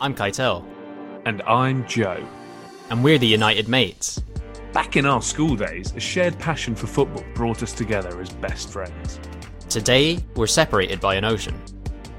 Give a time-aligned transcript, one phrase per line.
[0.00, 0.64] I'm Keitel.
[1.24, 2.26] And I'm Joe.
[2.90, 4.20] And we're the United Mates.
[4.72, 8.70] Back in our school days, a shared passion for football brought us together as best
[8.70, 9.20] friends.
[9.68, 11.58] Today, we're separated by an ocean.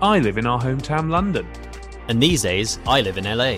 [0.02, 1.46] I live in our hometown, London.
[2.08, 3.58] And these days, I live in LA.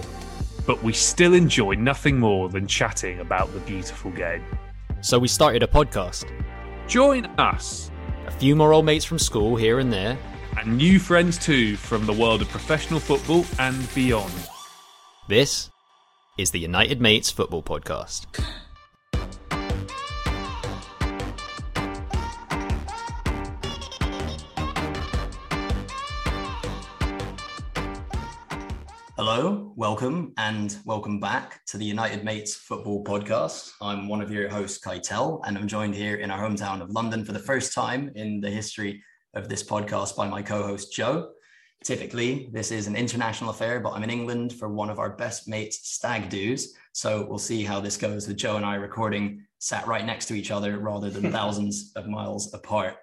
[0.65, 4.43] But we still enjoy nothing more than chatting about the beautiful game.
[5.01, 6.25] So we started a podcast.
[6.87, 7.91] Join us.
[8.25, 10.17] A few more old mates from school here and there.
[10.57, 14.33] And new friends too from the world of professional football and beyond.
[15.29, 15.69] This
[16.39, 18.25] is the United Mates Football Podcast.
[29.15, 33.73] Hello, welcome, and welcome back to the United Mates Football Podcast.
[33.79, 37.23] I'm one of your hosts, Kaitel, and I'm joined here in our hometown of London
[37.23, 41.31] for the first time in the history of this podcast by my co host, Joe.
[41.83, 45.47] Typically, this is an international affair, but I'm in England for one of our best
[45.47, 46.73] mates' stag do's.
[46.93, 50.33] So we'll see how this goes with Joe and I recording sat right next to
[50.33, 52.95] each other rather than thousands of miles apart.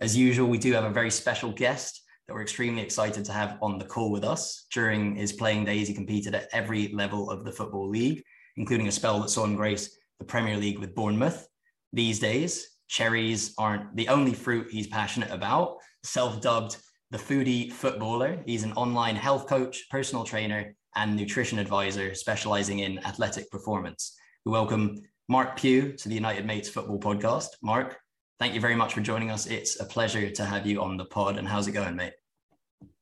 [0.00, 3.58] As usual, we do have a very special guest that we're extremely excited to have
[3.62, 4.66] on the call with us.
[4.72, 8.22] During his playing days, he competed at every level of the Football League,
[8.56, 11.46] including a spell that saw him grace the Premier League with Bournemouth.
[11.92, 15.78] These days, cherries aren't the only fruit he's passionate about.
[16.02, 16.76] Self dubbed
[17.10, 22.98] the foodie footballer, he's an online health coach, personal trainer, and nutrition advisor specializing in
[23.04, 24.16] athletic performance.
[24.44, 27.48] We welcome Mark Pugh to the United Mates Football Podcast.
[27.62, 27.98] Mark,
[28.38, 29.46] thank you very much for joining us.
[29.46, 31.36] It's a pleasure to have you on the pod.
[31.36, 32.14] And how's it going, mate?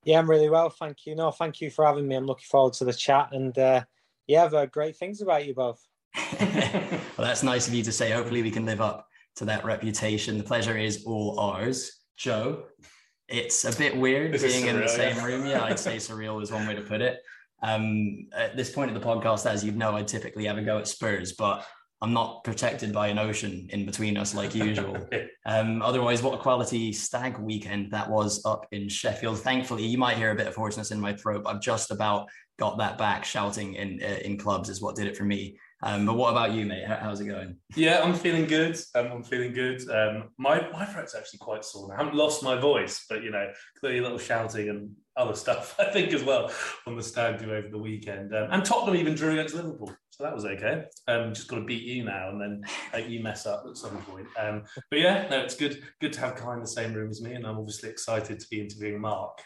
[0.04, 0.70] Yeah, I'm really well.
[0.70, 1.14] Thank you.
[1.14, 2.16] No, thank you for having me.
[2.16, 3.30] I'm looking forward to the chat.
[3.32, 3.84] And uh,
[4.26, 5.80] yeah, I've heard great things about you both.
[6.40, 8.10] well, that's nice of you to say.
[8.10, 10.38] Hopefully, we can live up to that reputation.
[10.38, 12.00] The pleasure is all ours.
[12.16, 12.64] Joe,
[13.28, 15.24] it's a bit weird this being surreal, in the same yeah.
[15.24, 15.46] room.
[15.46, 17.20] Yeah, I'd say surreal is one way to put it.
[17.62, 20.78] Um, at this point of the podcast, as you'd know, I typically have a go
[20.78, 21.66] at Spurs, but
[22.02, 25.08] I'm not protected by an ocean in between us like usual.
[25.46, 29.38] um, otherwise, what a quality stag weekend that was up in Sheffield.
[29.38, 31.44] Thankfully, you might hear a bit of hoarseness in my throat.
[31.44, 33.24] But I've just about got that back.
[33.24, 35.58] Shouting in uh, in clubs is what did it for me.
[35.84, 36.86] Um, but what about you, mate?
[36.86, 37.56] How, how's it going?
[37.76, 38.78] Yeah, I'm feeling good.
[38.94, 39.86] Um, I'm feeling good.
[39.90, 41.92] Um, my my throat's actually quite sore.
[41.92, 45.76] I haven't lost my voice, but you know, clearly a little shouting and other stuff.
[45.78, 46.50] I think as well
[46.86, 48.34] on the stag do over the weekend.
[48.34, 50.84] Um, and Tottenham even drew against Liverpool, so that was okay.
[51.06, 52.64] Um, just got to beat you now, and then
[52.94, 54.26] uh, you mess up at some point.
[54.40, 55.82] Um, but yeah, no, it's good.
[56.00, 58.48] Good to have Kai in the same room as me, and I'm obviously excited to
[58.48, 59.42] be interviewing Mark.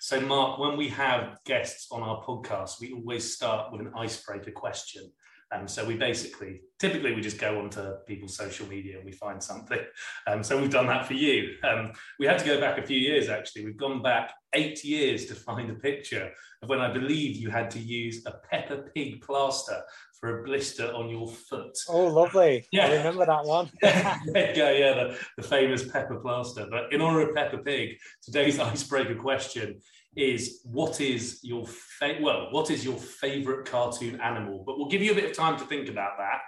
[0.00, 4.50] So, Mark, when we have guests on our podcast, we always start with an icebreaker
[4.50, 5.10] question.
[5.52, 9.42] Um, so we basically, typically, we just go onto people's social media and we find
[9.42, 9.80] something.
[10.28, 11.56] Um, so we've done that for you.
[11.64, 13.64] Um, we had to go back a few years, actually.
[13.64, 16.30] We've gone back eight years to find a picture
[16.62, 19.82] of when I believe you had to use a Peppa Pig plaster
[20.20, 21.76] for a blister on your foot.
[21.88, 22.66] Oh, lovely.
[22.70, 22.86] Yeah.
[22.86, 23.70] I remember that one.
[23.82, 26.68] there you go, yeah, the, the famous Peppa plaster.
[26.70, 29.80] But in honor of Peppa Pig, today's icebreaker question
[30.16, 35.02] is what is your fa- well what is your favorite cartoon animal but we'll give
[35.02, 36.40] you a bit of time to think about that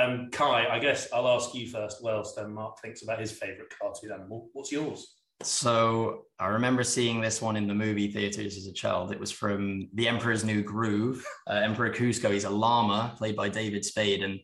[0.00, 3.72] um, kai i guess i'll ask you first whilst um, mark thinks about his favorite
[3.80, 8.66] cartoon animal what's yours So I remember seeing this one in the movie theaters as
[8.68, 9.10] a child.
[9.10, 11.24] It was from The Emperor's New Groove.
[11.50, 12.30] Uh, Emperor Kuzco.
[12.30, 14.38] He's a llama played by David Spade, and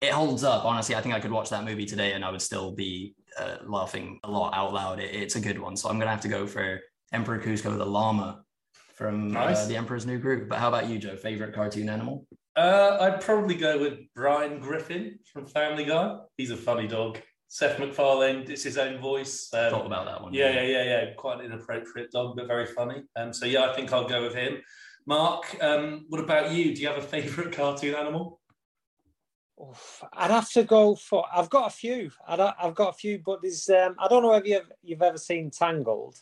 [0.00, 0.64] it holds up.
[0.64, 3.56] Honestly, I think I could watch that movie today and I would still be uh,
[3.66, 5.00] laughing a lot out loud.
[5.00, 5.76] It, it's a good one.
[5.76, 6.80] So I'm gonna have to go for
[7.12, 8.44] Emperor Kuzco the llama
[8.94, 9.64] from Nice.
[9.64, 10.48] uh, The Emperor's New Groove.
[10.48, 11.16] But how about you, Joe?
[11.16, 12.26] Favorite cartoon animal?
[12.56, 17.78] uh, i'd probably go with brian griffin from family guy he's a funny dog seth
[17.78, 20.34] macfarlane it's his own voice um, Thought about that one.
[20.34, 21.14] Yeah, yeah, yeah, yeah.
[21.16, 23.04] Quite an inappropriate dog, but very funny.
[23.14, 24.60] Um, so yeah, I think I'll go with him.
[25.06, 26.74] Mark, um, what about you?
[26.74, 28.40] Do you have a favourite cartoon animal?
[29.62, 31.24] Oof, I'd have to go for.
[31.34, 32.10] I've got a few.
[32.26, 33.68] I'd, I've got a few, but there's.
[33.70, 36.16] Um, I don't know if you've you've ever seen Tangled.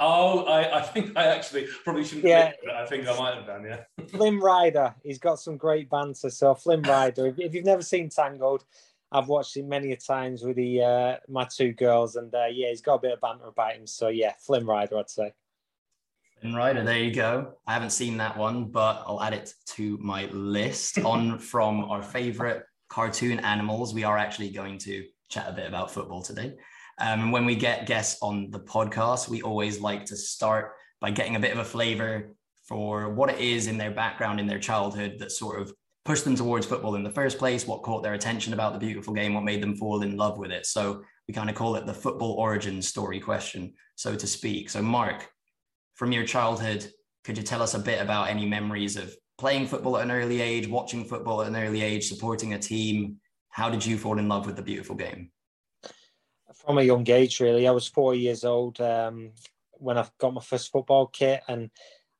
[0.00, 2.24] Oh, I, I think I actually probably shouldn't.
[2.24, 2.50] Yeah.
[2.50, 3.64] think, but I think I might have done.
[3.64, 3.84] Yeah.
[4.08, 4.94] Flim Rider.
[5.02, 6.30] He's got some great banter.
[6.30, 7.26] So Flim Rider.
[7.26, 8.64] if, if you've never seen Tangled,
[9.12, 12.70] I've watched it many a times with the uh, my two girls, and uh, yeah,
[12.70, 13.86] he's got a bit of banter about him.
[13.86, 15.32] So yeah, Flim Rider, I'd say.
[16.40, 17.54] Flynn Rider, there you go.
[17.66, 20.98] I haven't seen that one, but I'll add it to my list.
[20.98, 25.90] On from our favorite cartoon animals, we are actually going to chat a bit about
[25.90, 26.54] football today.
[26.98, 31.10] Um, and when we get guests on the podcast, we always like to start by
[31.10, 32.34] getting a bit of a flavor
[32.66, 35.72] for what it is in their background, in their childhood that sort of
[36.04, 39.14] pushed them towards football in the first place, what caught their attention about the beautiful
[39.14, 40.66] game, what made them fall in love with it.
[40.66, 44.68] So we kind of call it the football origin story question, so to speak.
[44.70, 45.28] So, Mark,
[45.94, 46.86] from your childhood,
[47.24, 50.40] could you tell us a bit about any memories of playing football at an early
[50.40, 53.16] age, watching football at an early age, supporting a team?
[53.48, 55.30] How did you fall in love with the beautiful game?
[56.66, 57.68] From a young age, really.
[57.68, 59.32] I was four years old um,
[59.72, 61.70] when I got my first football kit, and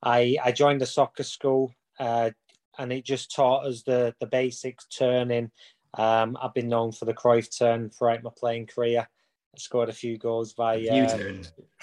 [0.03, 2.31] I, I joined a soccer school, uh,
[2.79, 5.51] and it just taught us the the basics, turning.
[5.97, 9.09] Um, I've been known for the Cruyff turn throughout my playing career.
[9.55, 10.81] I scored a few goals by uh,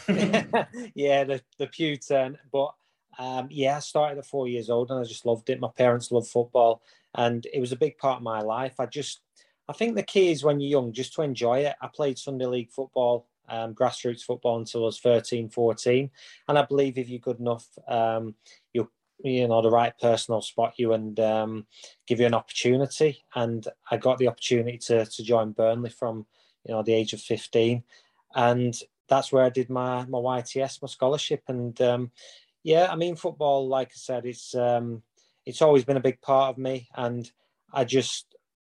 [0.95, 2.37] yeah, the the Pugh turn.
[2.51, 2.73] But
[3.17, 5.59] um, yeah, I started at four years old and I just loved it.
[5.59, 6.81] My parents loved football
[7.15, 8.79] and it was a big part of my life.
[8.79, 9.21] I just,
[9.67, 11.75] I think the key is when you're young, just to enjoy it.
[11.81, 16.09] I played Sunday League football, um, grassroots football until I was 13, 14.
[16.47, 18.35] And I believe if you're good enough, um,
[18.73, 18.91] you'll,
[19.23, 21.67] you know, the right person will spot you and um,
[22.07, 23.23] give you an opportunity.
[23.35, 26.25] And I got the opportunity to, to join Burnley from,
[26.65, 27.83] you know, the age of 15.
[28.35, 28.75] And
[29.07, 31.43] that's where I did my, my YTS, my scholarship.
[31.47, 32.11] And, um,
[32.63, 35.01] yeah, I mean, football, like I said, it's um,
[35.45, 37.29] it's always been a big part of me, and
[37.73, 38.30] I just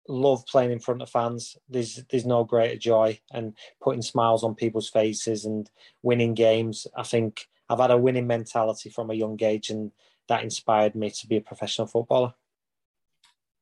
[0.07, 1.57] love playing in front of fans.
[1.69, 5.69] There's there's no greater joy, and putting smiles on people's faces and
[6.01, 6.87] winning games.
[6.95, 9.91] I think I've had a winning mentality from a young age, and
[10.27, 12.33] that inspired me to be a professional footballer.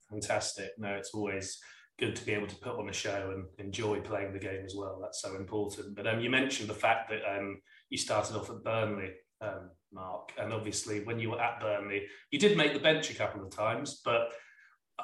[0.10, 0.72] Fantastic.
[0.78, 1.60] No, it's always
[2.00, 4.76] good to be able to put on a show and enjoy playing the game as
[4.76, 5.00] well.
[5.02, 5.96] That's so important.
[5.96, 9.12] But um, you mentioned the fact that um, you started off at Burnley
[9.42, 10.32] um, Mark.
[10.38, 13.56] And obviously, when you were at Burnley, you did make the bench a couple of
[13.56, 14.32] times, but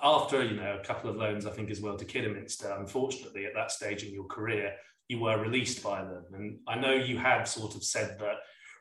[0.04, 3.54] after you know a couple of loans, I think as well to Kidderminster, unfortunately, at
[3.56, 4.74] that stage in your career,
[5.08, 6.26] you were released by them.
[6.34, 8.36] And I know you had sort of said that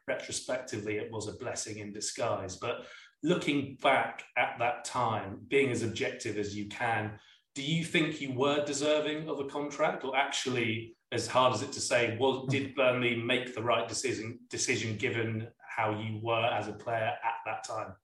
[0.07, 2.87] retrospectively it was a blessing in disguise, but
[3.23, 7.13] looking back at that time, being as objective as you can,
[7.55, 11.73] do you think you were deserving of a contract, or actually as hard as it
[11.73, 12.49] to say, well, hmm.
[12.49, 17.39] did Burnley make the right decision decision given how you were as a player at
[17.47, 17.95] that time?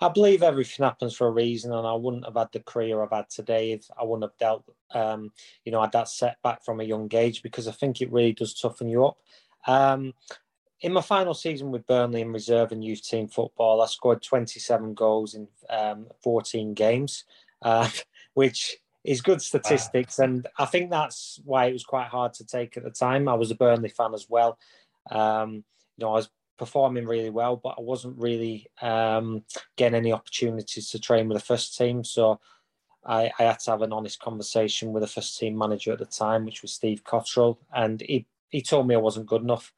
[0.00, 3.10] I believe everything happens for a reason, and I wouldn't have had the career I've
[3.10, 5.32] had today if I wouldn't have dealt, um,
[5.64, 8.54] you know, had that setback from a young age because I think it really does
[8.54, 9.18] toughen you up.
[9.66, 10.14] Um,
[10.80, 14.94] in my final season with Burnley in reserve and youth team football, I scored 27
[14.94, 17.24] goals in um, 14 games,
[17.62, 17.88] uh,
[18.34, 20.26] which is good statistics, wow.
[20.26, 23.28] and I think that's why it was quite hard to take at the time.
[23.28, 24.58] I was a Burnley fan as well.
[25.10, 25.64] Um,
[25.96, 29.44] you know, I was performing really well, but I wasn't really um,
[29.76, 32.04] getting any opportunities to train with the first team.
[32.04, 32.40] So
[33.06, 36.04] I, I, had to have an honest conversation with the first team manager at the
[36.04, 39.72] time, which was Steve Cotterill, and he he told me I wasn't good enough.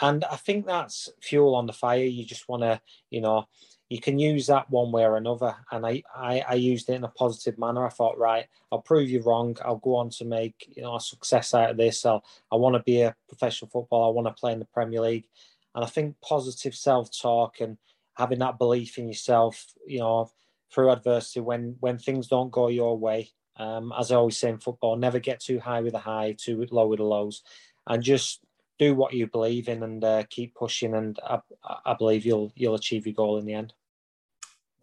[0.00, 2.04] And I think that's fuel on the fire.
[2.04, 2.80] You just want to,
[3.10, 3.46] you know,
[3.90, 5.54] you can use that one way or another.
[5.70, 7.84] And I, I, I, used it in a positive manner.
[7.84, 9.56] I thought, right, I'll prove you wrong.
[9.64, 12.06] I'll go on to make you know a success out of this.
[12.06, 14.06] I'll, I want to be a professional footballer.
[14.06, 15.26] I want to play in the Premier League.
[15.74, 17.76] And I think positive self-talk and
[18.14, 20.30] having that belief in yourself, you know,
[20.72, 23.30] through adversity when when things don't go your way.
[23.56, 26.66] Um, as I always say in football, never get too high with the high, too
[26.70, 27.42] low with the lows,
[27.86, 28.40] and just
[28.78, 30.94] do what you believe in and uh, keep pushing.
[30.94, 31.40] And I,
[31.84, 33.74] I believe you'll you'll achieve your goal in the end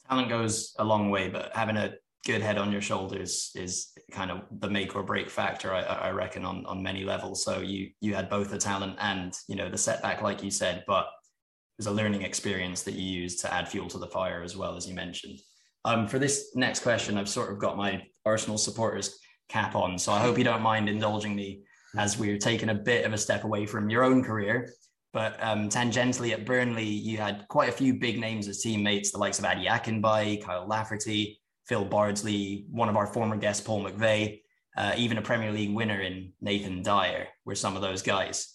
[0.07, 1.93] talent goes a long way, but having a
[2.27, 6.09] good head on your shoulders is kind of the make or break factor, I, I
[6.11, 7.43] reckon, on on many levels.
[7.43, 10.83] So you you had both the talent and you know the setback, like you said,
[10.85, 14.43] but it was a learning experience that you used to add fuel to the fire
[14.43, 15.39] as well as you mentioned.
[15.85, 20.11] Um, for this next question, I've sort of got my Arsenal supporters cap on, so
[20.11, 21.61] I hope you don't mind indulging me
[21.97, 24.69] as we're taking a bit of a step away from your own career
[25.13, 29.17] but um, tangentially at Burnley, you had quite a few big names as teammates, the
[29.17, 34.41] likes of Ade Akinbiyi, Kyle Lafferty, Phil Bardsley, one of our former guests, Paul McVeigh,
[34.77, 38.53] uh, even a Premier League winner in Nathan Dyer were some of those guys.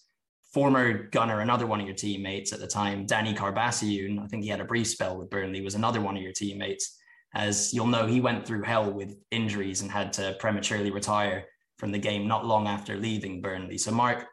[0.53, 4.49] Former Gunner, another one of your teammates at the time, Danny Karbassiyoon, I think he
[4.49, 6.99] had a brief spell with Burnley, was another one of your teammates.
[7.35, 11.47] As you'll know, he went through hell with injuries and had to prematurely retire
[11.79, 13.79] from the game not long after leaving Burnley.
[13.79, 14.27] So, Mark,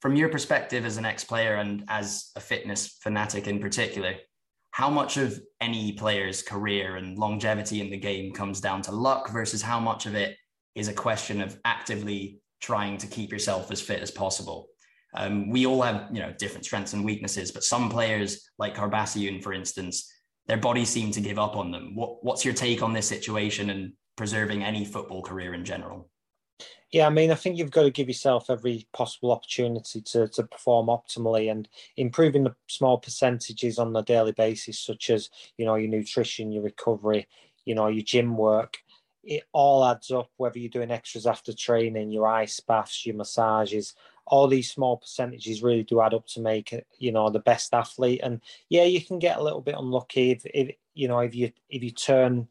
[0.00, 4.14] from your perspective as an ex-player and as a fitness fanatic in particular,
[4.78, 9.28] how much of any player's career and longevity in the game comes down to luck
[9.32, 10.36] versus how much of it
[10.76, 14.68] is a question of actively trying to keep yourself as fit as possible?
[15.16, 19.42] Um, we all have, you know, different strengths and weaknesses, but some players, like Karbassiyoon,
[19.42, 20.08] for instance,
[20.46, 21.96] their bodies seem to give up on them.
[21.96, 26.08] What, what's your take on this situation and preserving any football career in general?
[26.90, 30.42] Yeah, I mean, I think you've got to give yourself every possible opportunity to, to
[30.44, 31.68] perform optimally and
[31.98, 35.28] improving the small percentages on a daily basis, such as,
[35.58, 37.28] you know, your nutrition, your recovery,
[37.66, 38.78] you know, your gym work.
[39.22, 43.94] It all adds up, whether you're doing extras after training, your ice baths, your massages,
[44.26, 48.20] all these small percentages really do add up to make you know, the best athlete.
[48.22, 48.40] And
[48.70, 51.82] yeah, you can get a little bit unlucky if, if you know, if you if
[51.82, 52.48] you turn,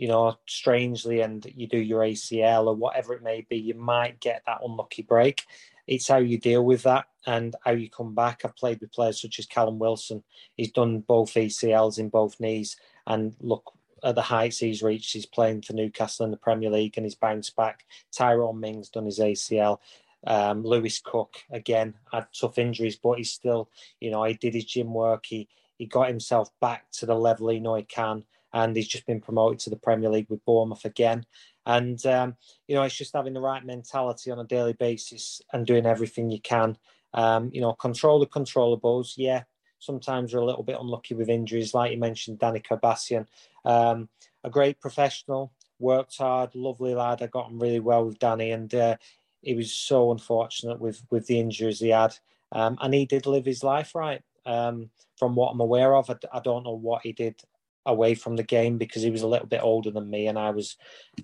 [0.00, 4.18] you know, strangely and you do your ACL or whatever it may be, you might
[4.18, 5.42] get that unlucky break.
[5.86, 8.40] It's how you deal with that and how you come back.
[8.42, 10.24] I've played with players such as Callum Wilson.
[10.56, 15.12] He's done both ACLs in both knees, and look at the heights he's reached.
[15.12, 17.84] He's playing for Newcastle in the Premier League and he's bounced back.
[18.10, 19.80] Tyrone Mings done his ACL.
[20.26, 23.68] Um, Lewis Cook again had tough injuries, but he's still,
[24.00, 25.26] you know, he did his gym work.
[25.26, 29.06] He he got himself back to the level he know he can, and he's just
[29.06, 31.24] been promoted to the Premier League with Bournemouth again.
[31.66, 35.66] And um, you know, it's just having the right mentality on a daily basis and
[35.66, 36.76] doing everything you can.
[37.12, 39.14] Um, you know, control the controllables.
[39.16, 39.42] Yeah,
[39.80, 43.26] sometimes we're a little bit unlucky with injuries, like you mentioned, Danny Karbassiyoon,
[43.64, 44.08] um,
[44.44, 47.22] a great professional, worked hard, lovely lad.
[47.22, 48.96] I got on really well with Danny, and uh,
[49.42, 52.16] he was so unfortunate with with the injuries he had,
[52.52, 54.22] um, and he did live his life right.
[54.46, 57.42] Um, from what I'm aware of, I, I, don't know what he did
[57.86, 60.50] away from the game because he was a little bit older than me, and I
[60.50, 60.76] was,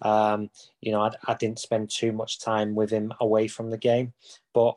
[0.02, 3.78] um, you know, I, I, didn't spend too much time with him away from the
[3.78, 4.12] game.
[4.54, 4.76] But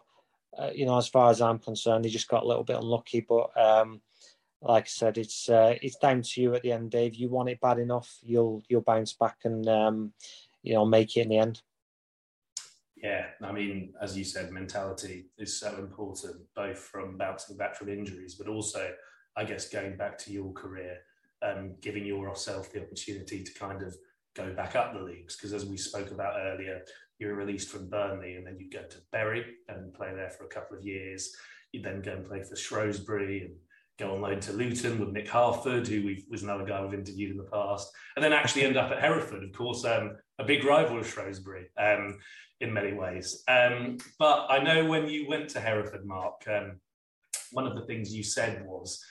[0.58, 3.26] uh, you know, as far as I'm concerned, he just got a little bit unlucky.
[3.28, 4.02] But um,
[4.62, 7.16] like I said, it's uh, it's down to you at the end, Dave.
[7.16, 10.14] You want it bad enough, you'll you'll bounce back and um,
[10.64, 11.62] you know make it in the end.
[13.02, 17.88] Yeah, I mean, as you said, mentality is so important, both from bouncing back from
[17.88, 18.92] injuries, but also,
[19.38, 20.98] I guess, going back to your career,
[21.42, 23.96] um, giving yourself the opportunity to kind of
[24.36, 25.36] go back up the leagues.
[25.36, 26.82] Because as we spoke about earlier,
[27.20, 30.46] you were released from Burnley and then you go to Bury and play there for
[30.46, 31.36] a couple of years.
[31.72, 33.56] You then go and play for Shrewsbury and
[34.00, 37.38] go on loan to Luton with Mick Harford, who was another guy we've interviewed in
[37.38, 40.98] the past, and then actually end up at Hereford, of course, um, a big rival
[40.98, 42.18] of Shrewsbury um,
[42.62, 43.44] in many ways.
[43.50, 46.80] Um, but I know when you went to Hereford, Mark, um,
[47.52, 49.04] one of the things you said was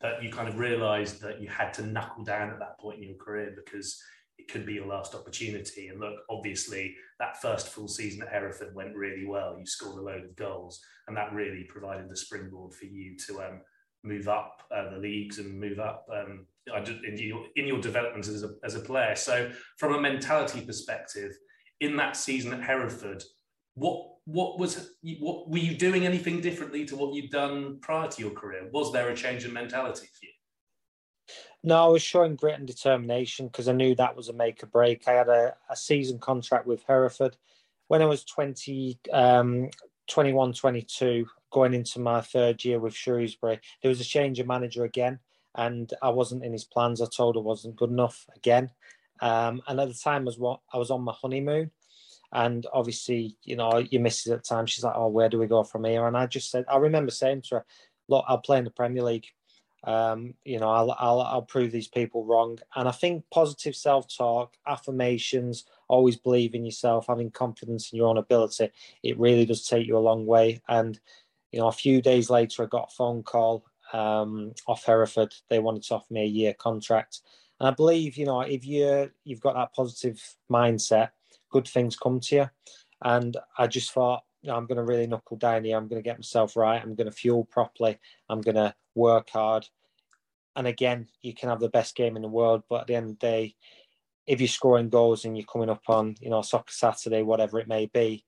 [0.00, 3.08] that you kind of realised that you had to knuckle down at that point in
[3.08, 4.00] your career because
[4.38, 5.88] it could be your last opportunity.
[5.88, 9.56] And look, obviously, that first full season at Hereford went really well.
[9.58, 13.40] You scored a load of goals, and that really provided the springboard for you to
[13.40, 13.60] um,
[14.04, 18.42] move up uh, the leagues and move up um, in, your, in your development as
[18.42, 19.14] a, as a player.
[19.14, 21.32] So, from a mentality perspective,
[21.80, 23.22] in that season at Hereford,
[23.74, 24.90] what what was
[25.20, 28.68] what were you doing anything differently to what you'd done prior to your career?
[28.72, 30.32] Was there a change in mentality for you?
[31.62, 34.66] No, I was showing grit and determination because I knew that was a make or
[34.66, 35.08] break.
[35.08, 37.36] I had a, a season contract with Hereford
[37.88, 39.70] when I was 20, um,
[40.08, 43.60] 21, 22, going into my third year with Shrewsbury.
[43.82, 45.18] There was a change of manager again,
[45.54, 47.00] and I wasn't in his plans.
[47.00, 48.70] I told I wasn't good enough again.
[49.20, 51.70] Um, and at the time, was what I was on my honeymoon.
[52.32, 54.70] And obviously, you know, you miss it at times.
[54.70, 57.10] She's like, "Oh, where do we go from here?" And I just said, I remember
[57.10, 57.66] saying to her,
[58.08, 59.26] "Look, I'll play in the Premier League.
[59.84, 62.58] Um, you know, I'll, I'll, I'll prove these people wrong.
[62.74, 68.08] And I think positive self talk, affirmations, always believe in yourself, having confidence in your
[68.08, 68.70] own ability,
[69.04, 70.60] it really does take you a long way.
[70.68, 70.98] And,
[71.52, 75.32] you know, a few days later, I got a phone call um, off Hereford.
[75.48, 77.20] They wanted to offer me a year contract.
[77.60, 81.10] And I believe, you know, if you you've got that positive mindset,
[81.56, 82.50] good things come to you.
[83.02, 85.76] And I just thought, I'm going to really knuckle down here.
[85.76, 86.82] I'm going to get myself right.
[86.82, 87.98] I'm going to fuel properly.
[88.28, 89.66] I'm going to work hard.
[90.54, 93.10] And again, you can have the best game in the world, but at the end
[93.10, 93.54] of the day,
[94.26, 97.68] if you're scoring goals and you're coming up on, you know, soccer Saturday, whatever it
[97.68, 98.24] may be,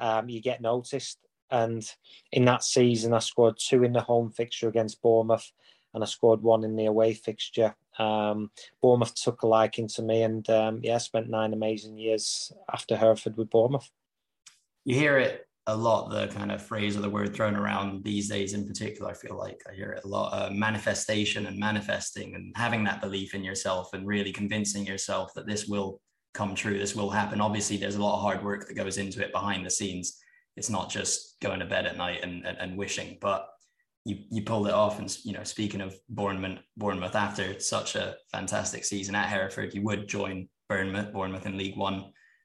[0.00, 1.18] um, you get noticed.
[1.50, 1.84] And
[2.32, 5.52] in that season, I scored two in the home fixture against Bournemouth,
[5.94, 7.76] and I scored one in the away fixture.
[7.98, 12.96] Um, Bournemouth took a liking to me, and um, yeah, spent nine amazing years after
[12.96, 13.90] Hereford with Bournemouth.
[14.84, 18.28] You hear it a lot the kind of phrase or the word thrown around these
[18.28, 19.60] days in particular i feel like.
[19.70, 23.92] I hear it a lot uh, manifestation and manifesting and having that belief in yourself
[23.92, 26.00] and really convincing yourself that this will
[26.34, 27.40] come true this will happen.
[27.40, 30.18] Obviously there's a lot of hard work that goes into it behind the scenes.
[30.56, 33.48] It's not just going to bed at night and, and, and wishing but
[34.04, 38.16] you you pulled it off and you know speaking of bournemouth bournemouth after such a
[38.32, 42.04] fantastic season at hereford you would join bournemouth bournemouth in league one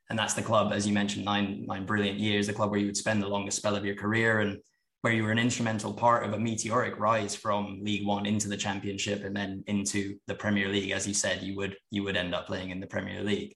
[0.10, 2.86] and that's the club, as you mentioned, nine nine brilliant years, the club where you
[2.86, 4.60] would spend the longest spell of your career and
[5.02, 8.58] where you were an instrumental part of a meteoric rise from League One into the
[8.58, 10.92] Championship and then into the Premier League.
[10.92, 13.56] As you said, you would you would end up playing in the Premier League.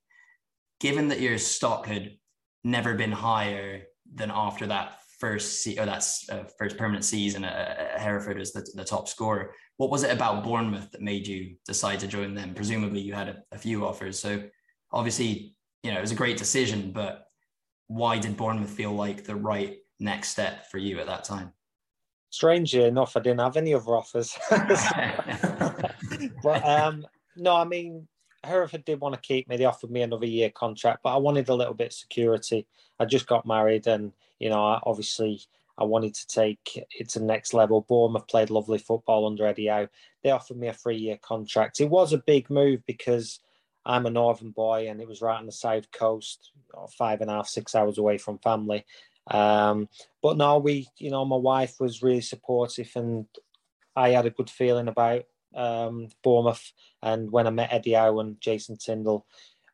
[0.80, 2.18] Given that your stock had
[2.64, 8.02] never been higher than after that first se- or that uh, first permanent season at,
[8.02, 12.02] Hereford as the, the top scorer, what was it about Bournemouth that made you decide
[12.02, 12.54] to join them?
[12.54, 14.20] Presumably, you had a, a few offers.
[14.20, 14.44] So
[14.92, 17.26] obviously you know, it was a great decision, but
[17.88, 21.54] why did Bournemouth feel like the right next step for you at that time?
[22.30, 24.38] Strangely enough, I didn't have any other offers.
[26.44, 28.08] but um, no, I mean,
[28.44, 29.58] Hereford did want to keep me.
[29.58, 32.68] They offered me another year contract, but I wanted a little bit of security.
[33.00, 35.40] I just got married, and you know, obviously,
[35.78, 37.86] I wanted to take it to the next level.
[37.88, 39.88] Bournemouth played lovely football under Eddie Howe.
[40.24, 41.80] They offered me a three-year contract.
[41.80, 43.40] It was a big move because
[43.86, 46.52] I'm a northern boy, and it was right on the south coast,
[46.98, 48.84] five and a half, six hours away from family.
[49.30, 49.88] Um,
[50.24, 53.28] but no, we, you know, my wife was really supportive, and
[53.96, 56.74] I had a good feeling about um, Bournemouth.
[57.04, 59.26] And when I met Eddie Howe and Jason Tindall,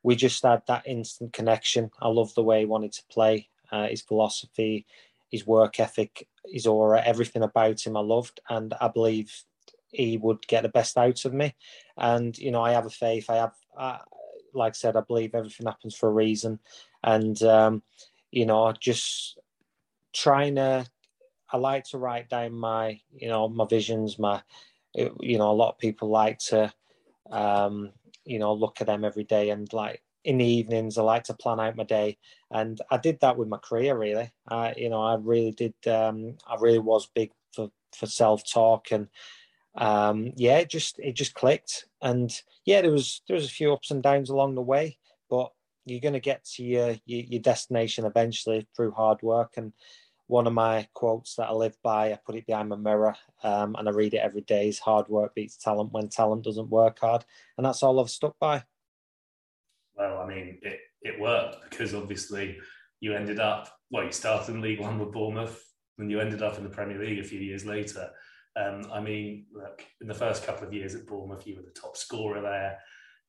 [0.03, 1.89] we just had that instant connection.
[2.01, 4.85] I loved the way he wanted to play, uh, his philosophy,
[5.29, 8.39] his work ethic, his aura, everything about him I loved.
[8.49, 9.43] And I believe
[9.91, 11.55] he would get the best out of me.
[11.97, 13.29] And, you know, I have a faith.
[13.29, 13.99] I have, uh,
[14.53, 16.59] like I said, I believe everything happens for a reason.
[17.03, 17.83] And, um,
[18.31, 19.37] you know, just
[20.13, 20.85] trying to,
[21.51, 24.41] I like to write down my, you know, my visions, my,
[24.93, 26.73] you know, a lot of people like to,
[27.31, 27.91] um,
[28.25, 31.33] you know, look at them every day and like in the evenings, I like to
[31.33, 32.17] plan out my day.
[32.51, 34.29] And I did that with my career, really.
[34.45, 38.91] I, you know, I really did, um, I really was big for, for self talk
[38.91, 39.07] and,
[39.75, 41.85] um, yeah, it just, it just clicked.
[42.01, 42.29] And
[42.65, 44.97] yeah, there was, there was a few ups and downs along the way,
[45.29, 45.53] but
[45.85, 49.53] you're going to get to your, your, your destination eventually through hard work.
[49.55, 49.71] And,
[50.29, 52.11] one of my quotes that I live by.
[52.11, 55.07] I put it behind my mirror um, and I read it every day is hard
[55.07, 57.23] work beats talent when talent doesn't work hard.
[57.55, 58.65] And that's all I've stuck by.
[59.97, 62.57] Well, I mean, it, it worked because obviously
[62.99, 65.63] you ended up, well, you started in League One with Bournemouth
[65.97, 68.09] and you ended up in the Premier League a few years later.
[68.55, 71.79] Um, I mean, look, in the first couple of years at Bournemouth, you were the
[71.79, 72.79] top scorer there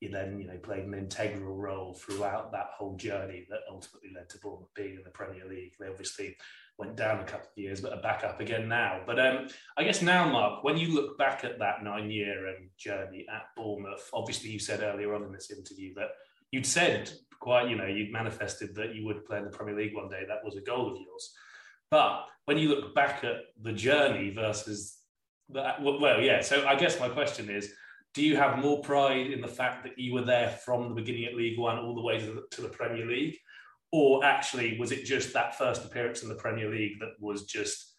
[0.00, 4.28] you then you know played an integral role throughout that whole journey that ultimately led
[4.28, 5.72] to Bournemouth being in the Premier League.
[5.78, 6.36] They obviously
[6.78, 9.00] went down a couple of years, but are back up again now.
[9.04, 13.26] But um, I guess now, Mark, when you look back at that nine-year um, journey
[13.34, 16.10] at Bournemouth, obviously you said earlier on in this interview that
[16.50, 19.94] you'd said quite, you know, you'd manifested that you would play in the Premier League
[19.94, 20.24] one day.
[20.26, 21.32] That was a goal of yours.
[21.90, 24.98] But when you look back at the journey versus
[25.50, 26.40] that, well, yeah.
[26.40, 27.72] So I guess my question is
[28.14, 31.24] do you have more pride in the fact that you were there from the beginning
[31.26, 33.36] at League One all the way to the, to the Premier League?
[33.92, 37.94] Or actually, was it just that first appearance in the Premier League that was just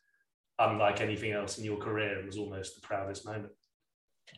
[0.60, 3.54] unlike anything else in your career and was almost the proudest moment?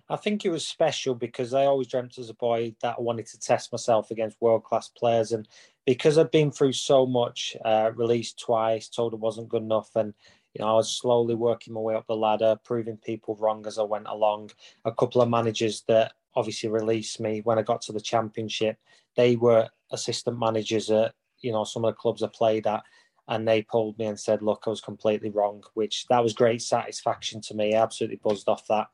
[0.09, 3.27] I think it was special because I always dreamt as a boy that I wanted
[3.27, 5.31] to test myself against world class players.
[5.31, 5.47] And
[5.85, 10.13] because I'd been through so much, uh, released twice, told it wasn't good enough, and
[10.53, 13.79] you know, I was slowly working my way up the ladder, proving people wrong as
[13.79, 14.51] I went along.
[14.83, 18.77] A couple of managers that obviously released me when I got to the championship,
[19.15, 22.83] they were assistant managers at, you know, some of the clubs I played at.
[23.31, 26.61] And they pulled me and said, look, I was completely wrong, which that was great
[26.61, 27.73] satisfaction to me.
[27.73, 28.87] I absolutely buzzed off that.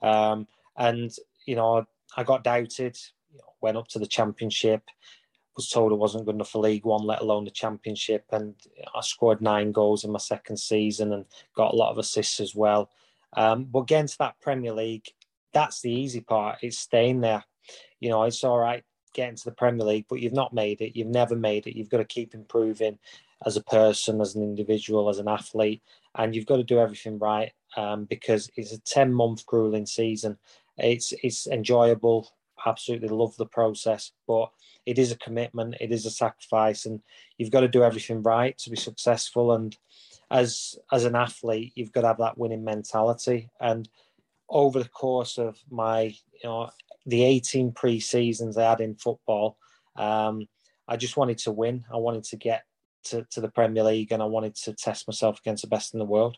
[0.00, 1.10] Um, and,
[1.44, 1.84] you know,
[2.16, 2.96] I got doubted,
[3.60, 4.82] went up to the championship
[5.56, 8.24] was told I wasn't good enough for League One, let alone the Championship.
[8.32, 8.54] And
[8.94, 12.54] I scored nine goals in my second season and got a lot of assists as
[12.54, 12.90] well.
[13.36, 15.08] Um, but getting to that Premier League,
[15.52, 16.58] that's the easy part.
[16.62, 17.44] It's staying there.
[18.00, 20.96] You know, it's all right getting to the Premier League, but you've not made it.
[20.96, 21.76] You've never made it.
[21.76, 22.96] You've got to keep improving
[23.46, 25.82] as a person, as an individual, as an athlete,
[26.16, 30.38] and you've got to do everything right um, because it's a ten month grueling season.
[30.78, 32.30] It's it's enjoyable.
[32.66, 34.50] Absolutely love the process, but
[34.86, 37.00] it is a commitment, it is a sacrifice, and
[37.38, 39.52] you've got to do everything right to be successful.
[39.52, 39.76] And
[40.30, 43.50] as as an athlete, you've got to have that winning mentality.
[43.60, 43.88] And
[44.48, 46.70] over the course of my, you know,
[47.06, 49.56] the 18 pre-seasons I had in football,
[49.96, 50.48] um,
[50.88, 51.84] I just wanted to win.
[51.92, 52.64] I wanted to get
[53.04, 55.98] to, to the Premier League, and I wanted to test myself against the best in
[55.98, 56.36] the world.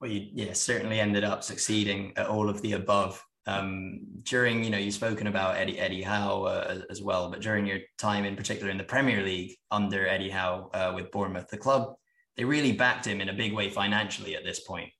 [0.00, 4.70] Well, you yeah, certainly ended up succeeding at all of the above um, during you
[4.70, 8.36] know you've spoken about Eddie Eddie Howe uh, as well, but during your time in
[8.36, 11.94] particular in the Premier League under Eddie Howe uh, with Bournemouth, the club
[12.36, 14.90] they really backed him in a big way financially at this point.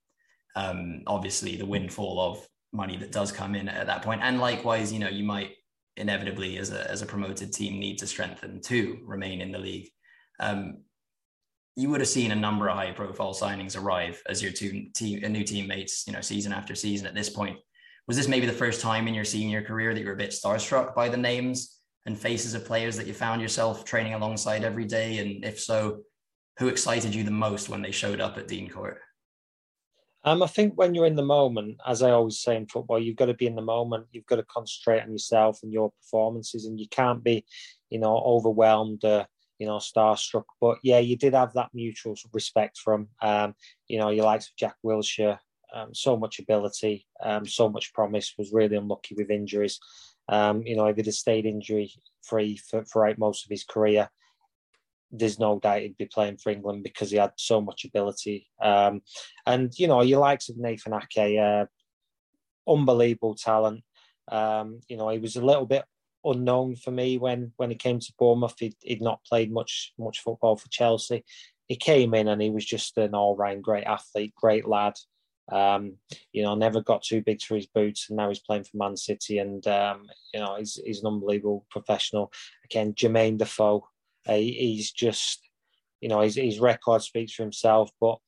[0.55, 4.93] Um, obviously, the windfall of money that does come in at that point, and likewise,
[4.93, 5.53] you know you might
[5.97, 9.89] inevitably as a as a promoted team need to strengthen to remain in the league.
[10.41, 10.79] Um,
[11.77, 15.21] you would have seen a number of high profile signings arrive as your two team,
[15.33, 17.57] new teammates, you know, season after season at this point
[18.07, 20.31] was this maybe the first time in your senior career that you were a bit
[20.31, 24.85] starstruck by the names and faces of players that you found yourself training alongside every
[24.85, 25.19] day?
[25.19, 26.03] And if so,
[26.59, 28.99] who excited you the most when they showed up at Dean Court?
[30.25, 33.17] Um, I think when you're in the moment, as I always say in football, you've
[33.17, 34.07] got to be in the moment.
[34.13, 37.45] You've got to concentrate on yourself and your performances, and you can't be,
[37.91, 39.05] you know, overwhelmed.
[39.05, 39.25] Uh,
[39.63, 40.43] you know, starstruck.
[40.61, 43.55] But yeah, you did have that mutual respect from, um,
[43.87, 45.39] you know, your likes of Jack Wilshere,
[45.73, 49.79] um, so much ability, um, so much promise, was really unlucky with injuries.
[50.29, 51.93] Um, you know, if he'd have stayed injury
[52.25, 54.11] free for, throughout most of his career,
[55.13, 58.49] there's no doubt he'd be playing for England because he had so much ability.
[58.61, 59.03] Um,
[59.47, 61.67] and, you know, your likes of Nathan Ake, uh,
[62.69, 63.85] unbelievable talent.
[64.27, 65.85] Um, you know, he was a little bit
[66.25, 68.55] unknown for me when when he came to Bournemouth.
[68.59, 71.25] He'd, he'd not played much much football for Chelsea.
[71.69, 74.95] He came in and he was just an all round great athlete, great lad.
[75.51, 75.95] Um,
[76.33, 78.97] you know, never got too big for his boots, and now he's playing for Man
[78.97, 82.33] City, and um, you know, he's he's an unbelievable professional.
[82.65, 83.87] Again, Jermaine Defoe,
[84.29, 85.43] uh, he's just,
[86.01, 87.91] you know, his his record speaks for himself.
[88.01, 88.19] But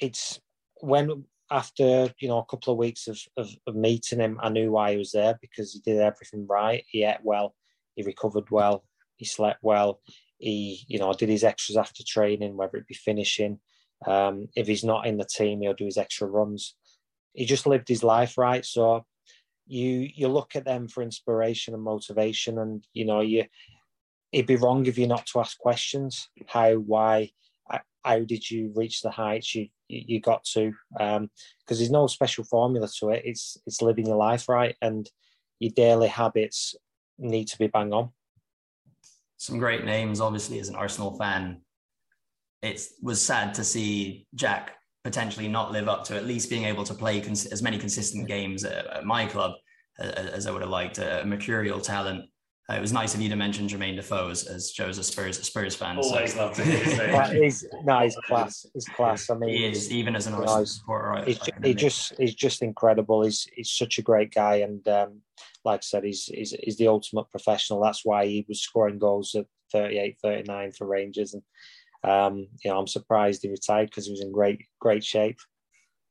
[0.00, 0.40] it's
[0.80, 4.72] when after you know a couple of weeks of, of, of, meeting him, I knew
[4.72, 6.84] why he was there because he did everything right.
[6.88, 7.54] He ate well,
[7.94, 8.84] he recovered well,
[9.16, 10.00] he slept well.
[10.38, 13.60] He you know did his extras after training, whether it be finishing.
[14.06, 16.74] Um, if he's not in the team, he'll do his extra runs.
[17.32, 18.64] He just lived his life right.
[18.64, 19.04] So
[19.66, 23.44] you you look at them for inspiration and motivation, and you know you
[24.32, 26.28] it'd be wrong of you not to ask questions.
[26.46, 27.30] How, why,
[28.04, 30.72] how did you reach the heights you you got to?
[30.92, 31.30] Because um,
[31.68, 33.22] there's no special formula to it.
[33.24, 35.08] It's it's living your life right, and
[35.58, 36.74] your daily habits
[37.18, 38.10] need to be bang on.
[39.38, 41.60] Some great names, obviously, as an Arsenal fan.
[42.62, 44.72] It was sad to see Jack
[45.04, 48.26] potentially not live up to at least being able to play cons- as many consistent
[48.26, 49.52] games at, at my club
[50.00, 50.98] uh, as I would have liked.
[50.98, 52.24] A mercurial talent
[52.68, 55.38] uh, it was nice of you to mention Jermaine Defoe as, as Joe's a Spurs
[55.38, 55.98] a Spurs fan.
[55.98, 56.40] Always so.
[56.40, 57.42] loved it.
[57.42, 58.66] he's, no, he's class.
[58.74, 59.30] He's class.
[59.30, 61.24] I mean, he is even as an Arsenal supporter.
[61.24, 63.22] He's, he just he's just incredible.
[63.22, 65.20] He's he's such a great guy, and um,
[65.64, 67.80] like I said, he's, he's he's the ultimate professional.
[67.80, 71.42] That's why he was scoring goals at 38, 39 for Rangers, and
[72.02, 75.38] um, you know I'm surprised he retired because he was in great great shape.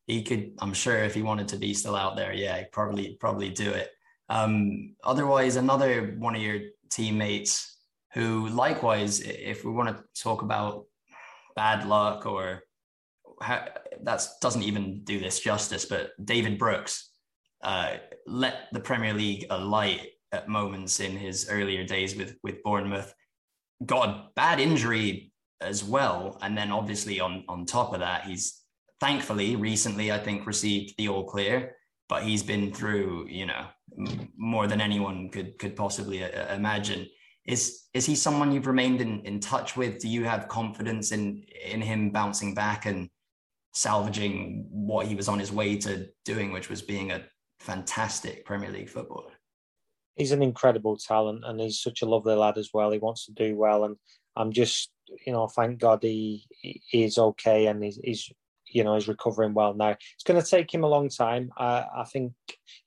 [0.08, 3.50] He could, I'm sure, if he wanted to be still out there, yeah, probably probably
[3.50, 3.90] do it.
[4.30, 6.60] Um, otherwise, another one of your
[6.90, 7.78] teammates
[8.14, 10.86] who, likewise, if we want to talk about
[11.56, 12.64] bad luck or
[14.02, 17.12] that doesn't even do this justice, but David Brooks
[17.64, 23.14] uh, let the Premier League alight at moments in his earlier days with with Bournemouth.
[23.86, 28.62] Got a bad injury as well, and then obviously on on top of that, he's
[29.00, 31.76] thankfully recently I think received the all clear
[32.10, 33.66] but he's been through you know
[34.38, 37.08] more than anyone could could possibly uh, uh, imagine.
[37.46, 40.00] Is is he someone you've remained in, in touch with?
[40.00, 43.10] Do you have confidence in in him bouncing back and
[43.74, 47.26] salvaging what he was on his way to doing which was being a
[47.60, 49.32] fantastic premier league footballer?
[50.16, 52.92] He's an incredible talent and he's such a lovely lad as well.
[52.92, 53.98] He wants to do well and
[54.36, 54.92] i'm just
[55.26, 58.32] you know thank god he, he is okay and he's, he's
[58.68, 59.90] you know he's recovering well now.
[59.90, 61.52] It's going to take him a long time.
[61.58, 62.34] I, I think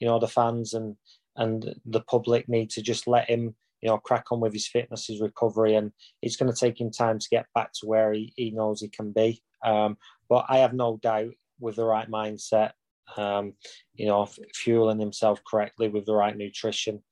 [0.00, 0.96] you know the fans and
[1.36, 5.06] and the public need to just let him you know crack on with his fitness,
[5.06, 8.32] his recovery, and it's going to take him time to get back to where he,
[8.36, 9.42] he knows he can be.
[9.64, 9.96] Um,
[10.28, 12.72] but I have no doubt with the right mindset,
[13.16, 13.54] um,
[13.94, 17.02] you know, f- fueling himself correctly with the right nutrition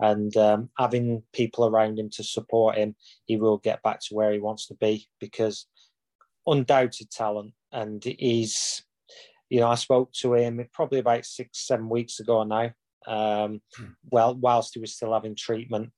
[0.00, 4.32] and um, having people around him to support him, he will get back to where
[4.32, 5.66] he wants to be because
[6.46, 8.82] undoubted talent and he's,
[9.50, 12.70] you know, I spoke to him probably about six, seven weeks ago now.
[13.06, 13.84] Um, hmm.
[14.10, 15.90] well, whilst he was still having treatment,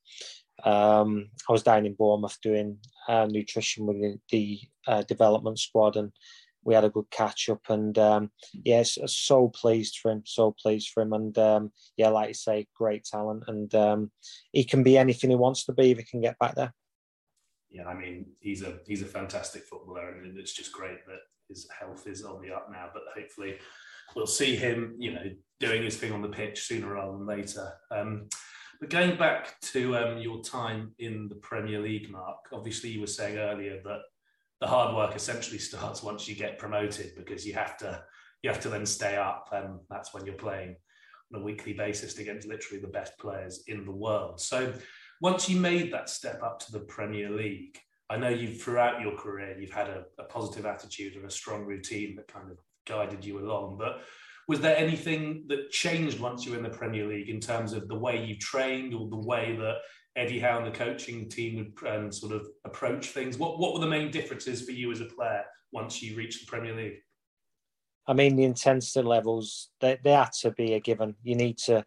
[0.65, 5.97] um, I was down in Bournemouth doing uh, nutrition with the, the uh, development squad,
[5.97, 6.13] and
[6.65, 7.63] we had a good catch up.
[7.69, 11.13] And um, yes, so pleased for him, so pleased for him.
[11.13, 14.11] And um, yeah, like you say, great talent, and um,
[14.53, 16.75] he can be anything he wants to be if he can get back there.
[17.71, 21.69] Yeah, I mean, he's a he's a fantastic footballer, and it's just great that his
[21.79, 23.57] health is on the up now, but hopefully
[24.15, 25.25] we'll see him, you know,
[25.61, 27.73] doing his thing on the pitch sooner rather than later.
[27.91, 28.29] Um,
[28.81, 33.07] but going back to um, your time in the Premier League, Mark, obviously you were
[33.07, 34.01] saying earlier that
[34.61, 38.03] the hard work essentially starts once you get promoted because you have to
[38.43, 40.77] you have to then stay up, and that's when you're playing
[41.35, 44.41] on a weekly basis against literally the best players in the world.
[44.41, 44.73] So
[45.21, 47.77] once you made that step up to the Premier League,
[48.11, 51.65] I know you've throughout your career you've had a, a positive attitude and a strong
[51.65, 53.77] routine that kind of guided you along.
[53.79, 54.03] But
[54.49, 57.87] was there anything that changed once you were in the Premier League in terms of
[57.87, 59.77] the way you trained or the way that
[60.17, 63.39] Eddie Howe and the coaching team would um, sort of approach things?
[63.39, 66.51] What what were the main differences for you as a player once you reached the
[66.51, 66.99] Premier League?
[68.07, 71.15] I mean, the intensity levels they, they had to be a given.
[71.23, 71.85] You need to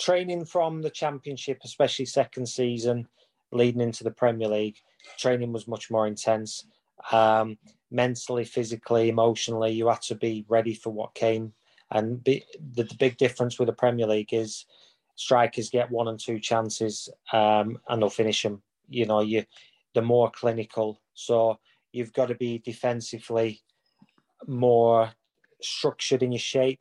[0.00, 3.06] training from the Championship, especially second season,
[3.52, 4.78] leading into the Premier League
[5.18, 6.64] training was much more intense.
[7.12, 7.58] Um,
[7.90, 11.52] mentally, physically, emotionally, you had to be ready for what came.
[11.90, 14.66] And be, the, the, big difference with the Premier League is
[15.16, 18.62] strikers get one and two chances um, and they'll finish them.
[18.88, 19.44] You know, you
[19.94, 21.00] the more clinical.
[21.14, 21.58] So
[21.92, 23.62] you've got to be defensively
[24.46, 25.10] more
[25.60, 26.80] structured in your shape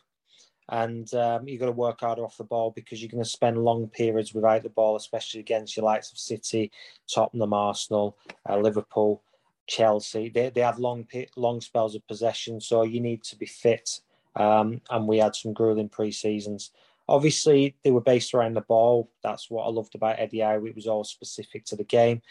[0.69, 3.57] and um, you've got to work harder off the ball because you're going to spend
[3.57, 6.71] long periods without the ball, especially against your likes of City,
[7.11, 9.23] Tottenham, Arsenal, uh, Liverpool,
[9.67, 10.29] Chelsea.
[10.29, 14.01] They, they have long long spells of possession, so you need to be fit.
[14.35, 16.71] Um, and we had some grueling pre seasons.
[17.07, 19.09] Obviously, they were based around the ball.
[19.23, 20.63] That's what I loved about Eddie Howe.
[20.65, 22.21] It was all specific to the game.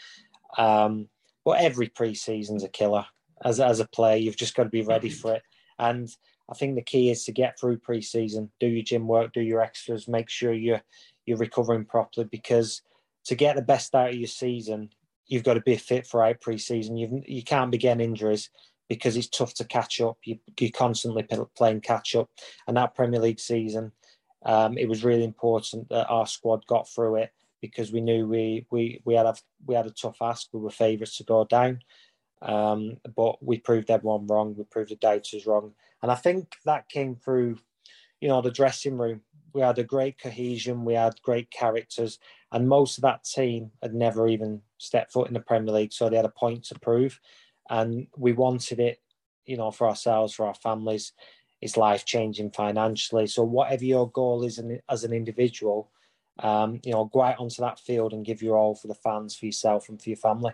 [0.57, 1.09] Um,
[1.43, 3.05] but every pre season's a killer.
[3.43, 5.43] As, as a player, you've just got to be ready for it.
[5.77, 6.09] And
[6.49, 9.61] I think the key is to get through pre-season, do your gym work, do your
[9.61, 10.81] extras, make sure you're
[11.25, 12.81] you're recovering properly because
[13.25, 14.89] to get the best out of your season,
[15.27, 16.97] you've got to be fit for out pre-season.
[16.97, 18.49] You you can't be getting injuries
[18.87, 20.17] because it's tough to catch up.
[20.25, 22.29] You, you're constantly playing catch up,
[22.67, 23.91] and that Premier League season,
[24.45, 27.31] um, it was really important that our squad got through it
[27.61, 29.35] because we knew we we we had a
[29.65, 30.47] we had a tough ask.
[30.51, 31.79] We were favourites to go down,
[32.41, 34.55] um, but we proved everyone wrong.
[34.57, 37.57] We proved the doubters wrong, and I think that came through,
[38.21, 39.21] you know, the dressing room.
[39.53, 42.19] We had a great cohesion, we had great characters,
[42.51, 46.09] and most of that team had never even stepped foot in the Premier League, so
[46.09, 47.19] they had a point to prove.
[47.69, 49.01] And we wanted it,
[49.45, 51.13] you know, for ourselves, for our families.
[51.61, 53.27] It's life changing financially.
[53.27, 55.91] So whatever your goal is as an individual,
[56.39, 59.35] um, you know, go out onto that field and give your all for the fans,
[59.35, 60.53] for yourself, and for your family.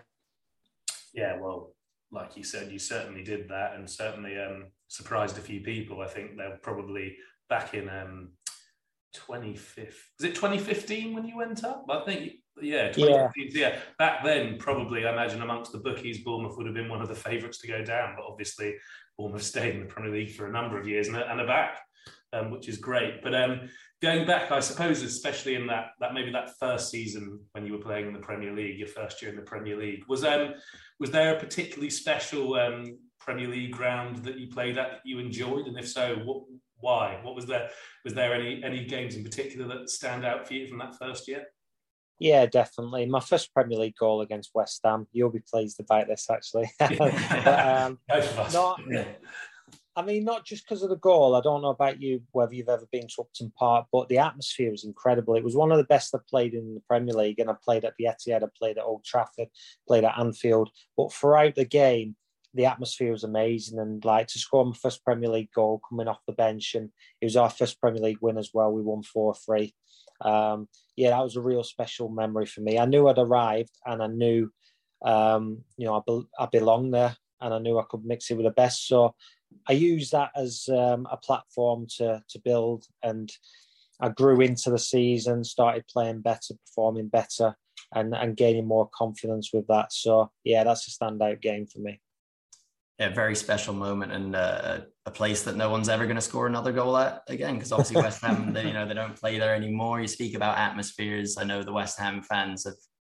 [1.14, 1.75] Yeah, well,
[2.12, 6.00] like you said, you certainly did that, and certainly um, surprised a few people.
[6.00, 7.16] I think they're probably
[7.48, 8.30] back in um,
[9.14, 9.94] 25th.
[10.18, 11.84] Was it 2015 when you went up?
[11.90, 13.78] I think yeah, yeah, yeah.
[13.98, 17.14] Back then, probably I imagine amongst the bookies, Bournemouth would have been one of the
[17.14, 18.14] favourites to go down.
[18.16, 18.76] But obviously,
[19.18, 21.80] Bournemouth stayed in the Premier League for a number of years and, and are back,
[22.32, 23.22] um, which is great.
[23.22, 23.68] But um,
[24.02, 27.78] going back, I suppose, especially in that that maybe that first season when you were
[27.78, 30.54] playing in the Premier League, your first year in the Premier League, was um
[31.00, 35.18] was there a particularly special um, Premier League ground that you played at that you
[35.18, 36.42] enjoyed, and if so, what
[36.78, 37.18] why?
[37.22, 37.70] What was there?
[38.04, 41.28] Was there any any games in particular that stand out for you from that first
[41.28, 41.44] year?
[42.18, 43.04] Yeah, definitely.
[43.06, 45.06] My first Premier League goal against West Ham.
[45.12, 46.70] You'll be pleased about this, actually.
[46.78, 47.98] but, um,
[48.54, 49.04] not, yeah.
[49.98, 51.34] I mean, not just because of the goal.
[51.34, 54.70] I don't know about you, whether you've ever been to Upton Park, but the atmosphere
[54.70, 55.34] was incredible.
[55.36, 57.86] It was one of the best I've played in the Premier League, and I played
[57.86, 59.48] at the Etihad, I played at Old Trafford,
[59.88, 60.68] played at Anfield.
[60.98, 62.14] But throughout the game,
[62.52, 66.20] the atmosphere was amazing, and like to score my first Premier League goal coming off
[66.26, 66.90] the bench, and
[67.22, 68.72] it was our first Premier League win as well.
[68.72, 69.74] We won four three.
[70.20, 72.78] Um, yeah, that was a real special memory for me.
[72.78, 74.50] I knew I'd arrived, and I knew,
[75.02, 78.36] um, you know, I, be- I belonged there, and I knew I could mix it
[78.36, 78.86] with the best.
[78.86, 79.14] So
[79.68, 83.30] I use that as um, a platform to to build, and
[84.00, 87.56] I grew into the season, started playing better, performing better,
[87.94, 89.92] and and gaining more confidence with that.
[89.92, 92.00] So yeah, that's a standout game for me.
[92.98, 96.46] Yeah, very special moment and uh, a place that no one's ever going to score
[96.46, 99.54] another goal at again because obviously West Ham, they, you know, they don't play there
[99.54, 100.00] anymore.
[100.00, 101.36] You speak about atmospheres.
[101.38, 102.76] I know the West Ham fans have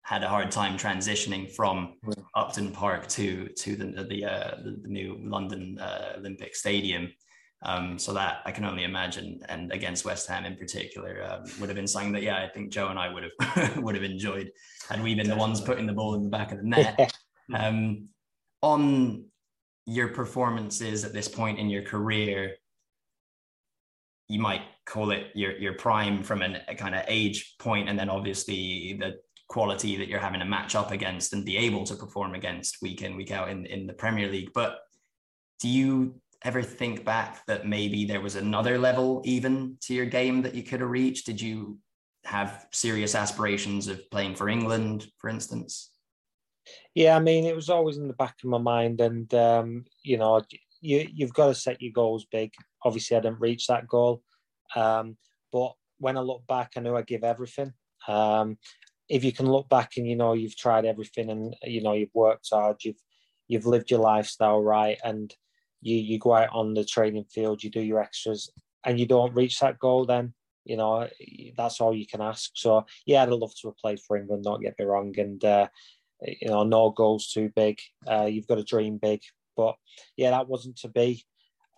[0.09, 1.93] had a hard time transitioning from
[2.33, 7.13] Upton Park to to the the, uh, the, new London uh, Olympic Stadium.
[7.61, 11.69] Um, so that I can only imagine, and against West Ham in particular, um, would
[11.69, 14.49] have been something that yeah, I think Joe and I would have would have enjoyed
[14.89, 17.13] had we been the ones putting the ball in the back of the net.
[17.53, 18.07] um,
[18.63, 19.25] on
[19.85, 22.55] your performances at this point in your career,
[24.27, 27.99] you might call it your your prime from an, a kind of age point, and
[27.99, 29.19] then obviously the
[29.49, 33.01] quality that you're having to match up against and be able to perform against week
[33.01, 34.51] in week out in, in the premier league.
[34.53, 34.79] But
[35.59, 40.41] do you ever think back that maybe there was another level even to your game
[40.43, 41.25] that you could have reached?
[41.25, 41.79] Did you
[42.25, 45.91] have serious aspirations of playing for england for instance?
[46.93, 50.17] Yeah i mean it was always in the back of my mind and um, you
[50.17, 50.41] know
[50.81, 52.53] you, you've got to set your goals big.
[52.83, 54.21] Obviously i didn't reach that goal
[54.75, 55.17] um,
[55.51, 57.73] but when i look back i knew i give everything.
[58.07, 58.57] Um,
[59.09, 62.13] if you can look back and you know you've tried everything and you know you've
[62.13, 63.01] worked hard, you've
[63.47, 65.33] you've lived your lifestyle right, and
[65.81, 68.49] you you go out on the training field, you do your extras,
[68.85, 71.07] and you don't reach that goal, then you know
[71.57, 72.51] that's all you can ask.
[72.53, 74.43] So yeah, I'd love to have played for England.
[74.43, 75.67] Not get me wrong, and uh,
[76.21, 77.79] you know no goals too big.
[78.07, 79.21] Uh, you've got to dream big,
[79.57, 79.75] but
[80.15, 81.25] yeah, that wasn't to be.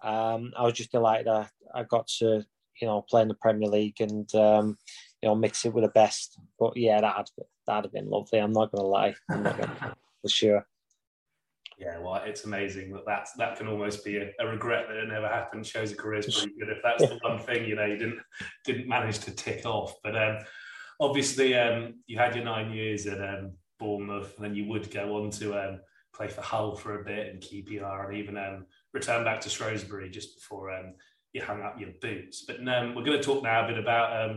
[0.04, 2.44] Um, I was just delighted I, I got to
[2.82, 4.78] you know play in the Premier League and um,
[5.22, 6.40] you know, mix it with the best.
[6.60, 7.30] But yeah, that'd
[7.68, 8.40] that'd have been lovely.
[8.40, 9.16] I'm not gonna lie.
[9.30, 9.96] Not gonna...
[10.22, 10.66] for sure.
[11.78, 15.08] Yeah, well, it's amazing that that's, that can almost be a, a regret that it
[15.08, 15.66] never happened.
[15.66, 18.20] Shows a career's pretty good if that's the one thing you know you didn't
[18.66, 19.96] didn't manage to tick off.
[20.04, 20.38] But um,
[21.00, 25.18] obviously, um, you had your nine years at um, Bournemouth, and then you would go
[25.18, 25.80] on to um,
[26.14, 30.12] play for Hull for a bit and QPR, and even um, return back to Shrewsbury
[30.12, 30.94] just before um,
[31.34, 32.44] you hung up your boots.
[32.46, 34.30] But we're going to talk now a bit about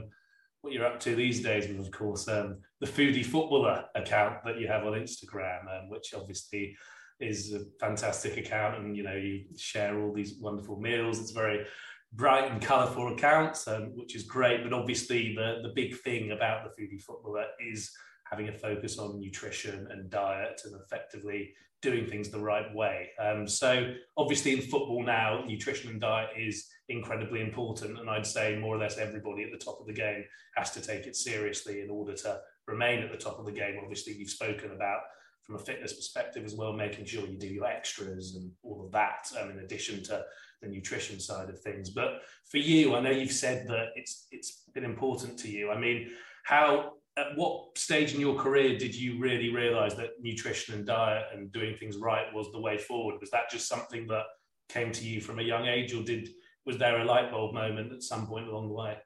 [0.64, 4.58] what you're up to these days, with of course um, the foodie footballer account that
[4.58, 6.74] you have on Instagram, um, which obviously
[7.20, 11.20] is a fantastic account, and you know you share all these wonderful meals.
[11.20, 11.66] It's very
[12.14, 14.64] bright and colourful accounts, um, which is great.
[14.64, 17.90] But obviously, the the big thing about the foodie footballer is
[18.30, 23.10] having a focus on nutrition and diet and effectively doing things the right way.
[23.22, 27.98] Um, so obviously in football now, nutrition and diet is incredibly important.
[27.98, 30.24] And I'd say more or less everybody at the top of the game
[30.56, 33.78] has to take it seriously in order to remain at the top of the game.
[33.82, 35.00] Obviously, you've spoken about
[35.42, 38.90] from a fitness perspective as well, making sure you do your extras and all of
[38.92, 40.24] that, um, in addition to
[40.62, 41.90] the nutrition side of things.
[41.90, 45.70] But for you, I know you've said that it's it's been important to you.
[45.70, 46.10] I mean,
[46.44, 51.26] how at what stage in your career did you really realize that nutrition and diet
[51.32, 53.20] and doing things right was the way forward?
[53.20, 54.24] Was that just something that
[54.68, 56.30] came to you from a young age, or did
[56.66, 58.96] was there a light bulb moment at some point along the way?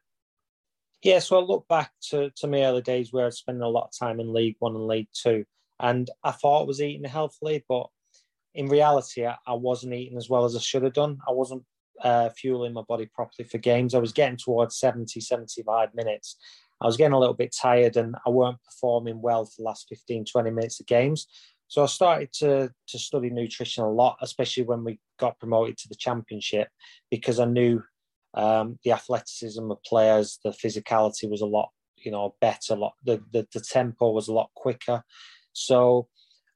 [1.03, 3.85] Yeah, so I look back to, to my early days where I spent a lot
[3.85, 5.45] of time in League One and League Two,
[5.79, 7.87] and I thought I was eating healthily, but
[8.55, 11.19] in reality, I, I wasn't eating as well as I should have done.
[11.29, 11.63] I wasn't
[12.03, 13.95] uh, fueling my body properly for games.
[13.95, 16.37] I was getting towards 70, 75 minutes,
[16.81, 19.87] I was getting a little bit tired and I weren't performing well for the last
[19.89, 21.27] 15, 20 minutes of games.
[21.69, 25.89] So I started to, to study nutrition a lot, especially when we got promoted to
[25.89, 26.69] the championship,
[27.11, 27.83] because I knew
[28.35, 32.75] um, the athleticism of players, the physicality was a lot, you know, better.
[32.75, 35.03] A lot, the, the, the tempo was a lot quicker.
[35.53, 36.09] So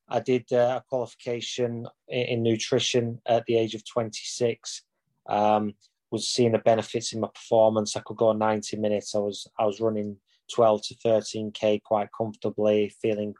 [0.08, 4.82] I did uh, a qualification in, in, nutrition at the age of 26.
[5.28, 5.74] Um,
[6.10, 7.96] was seeing the benefits in my performance.
[7.96, 9.14] I could go 90 minutes.
[9.14, 10.18] I was I was running
[10.54, 13.34] 12 to 13k quite comfortably, feeling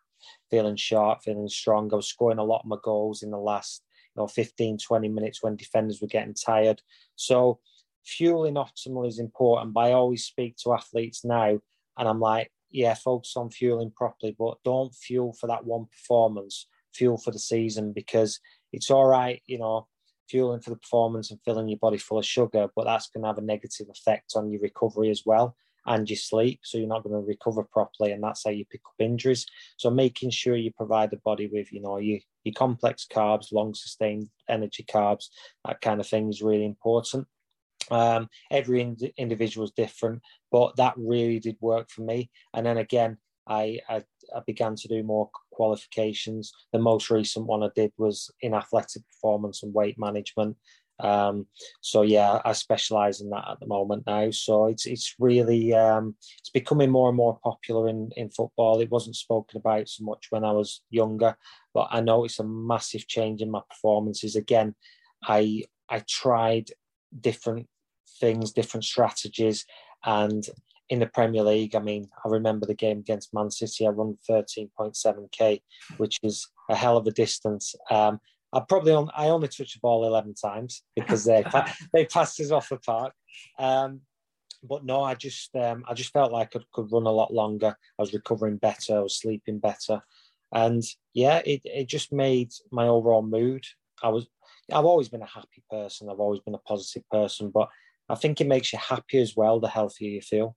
[0.51, 1.91] feeling sharp, feeling strong.
[1.93, 3.83] I was scoring a lot of my goals in the last
[4.15, 6.83] you know 15 20 minutes when defenders were getting tired.
[7.17, 7.61] So
[8.05, 9.75] fueling optimal is important.
[9.75, 11.59] But I always speak to athletes now,
[11.99, 16.67] and I'm like, yeah, focus on fueling properly, but don't fuel for that one performance.
[16.95, 18.39] Fuel for the season because
[18.73, 19.89] it's all right, you know
[20.31, 23.27] fueling for the performance and filling your body full of sugar, but that's going to
[23.27, 25.55] have a negative effect on your recovery as well
[25.87, 26.61] and your sleep.
[26.63, 29.47] So you're not going to recover properly, and that's how you pick up injuries.
[29.77, 33.75] So making sure you provide the body with, you know, your, your complex carbs, long
[33.75, 35.27] sustained energy carbs,
[35.65, 37.27] that kind of thing is really important.
[37.91, 42.31] Um, every ind- individual is different, but that really did work for me.
[42.55, 43.19] And then again,
[43.49, 46.53] I, I, I began to do more qualifications.
[46.73, 50.57] The most recent one I did was in athletic performance and weight management.
[51.03, 51.47] Um,
[51.81, 54.31] so yeah, I specialize in that at the moment now.
[54.31, 58.81] So it's it's really um, it's becoming more and more popular in in football.
[58.81, 61.37] It wasn't spoken about so much when I was younger,
[61.75, 64.37] but I noticed a massive change in my performances.
[64.37, 64.75] Again,
[65.25, 66.71] I I tried
[67.21, 67.69] different
[68.21, 69.67] things, different strategies,
[70.05, 70.49] and
[70.89, 73.87] in the Premier League, I mean, I remember the game against Man City.
[73.87, 75.63] I run 13.7k,
[75.97, 77.75] which is a hell of a distance.
[77.91, 78.21] Um,
[78.53, 81.45] I probably on, I only touched the ball 11 times because they
[81.93, 83.15] they passed us off the park.
[83.59, 84.01] Um,
[84.63, 87.77] but no, I just um, I just felt like I could run a lot longer.
[87.99, 88.99] I was recovering better.
[88.99, 90.01] I was sleeping better,
[90.53, 90.83] and
[91.15, 93.65] yeah, it it just made my overall mood.
[94.03, 94.27] I was
[94.73, 96.09] I've always been a happy person.
[96.09, 97.69] I've always been a positive person, but
[98.09, 99.59] I think it makes you happy as well.
[99.59, 100.57] The healthier you feel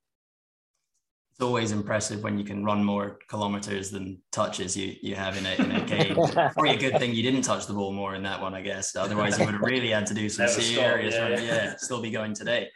[1.35, 5.45] it's always impressive when you can run more kilometers than touches you you have in
[5.45, 6.15] a, in a game.
[6.15, 8.95] Probably a good thing you didn't touch the ball more in that one, I guess.
[8.95, 11.55] Otherwise, you would have really had to do some Never serious stop, yeah, yeah.
[11.55, 12.69] yeah, still be going today.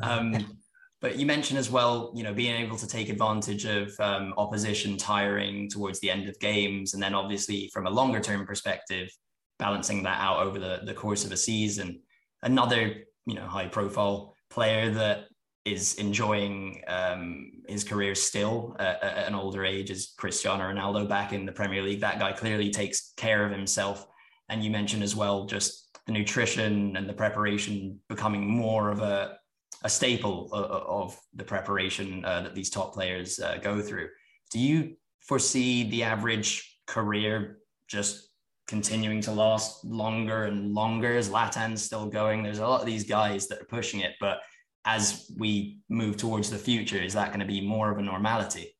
[0.00, 0.58] Um,
[1.02, 4.96] but you mentioned as well, you know, being able to take advantage of um, opposition
[4.96, 9.10] tiring towards the end of games, and then obviously from a longer term perspective,
[9.58, 12.00] balancing that out over the, the course of a season.
[12.42, 12.94] Another,
[13.26, 15.26] you know, high profile player that
[15.66, 21.44] is enjoying um, his career still at, an older age as Cristiano Ronaldo back in
[21.44, 22.00] the Premier League.
[22.00, 24.06] That guy clearly takes care of himself.
[24.48, 29.38] And you mentioned as well just the nutrition and the preparation becoming more of a,
[29.82, 34.08] a staple of, of the preparation uh, that these top players uh, go through.
[34.52, 37.58] Do you foresee the average career
[37.88, 38.28] just
[38.68, 41.16] continuing to last longer and longer?
[41.16, 42.44] Is Zlatan's still going?
[42.44, 44.38] There's a lot of these guys that are pushing it, but
[44.86, 48.76] as we move towards the future, is that going to be more of a normality?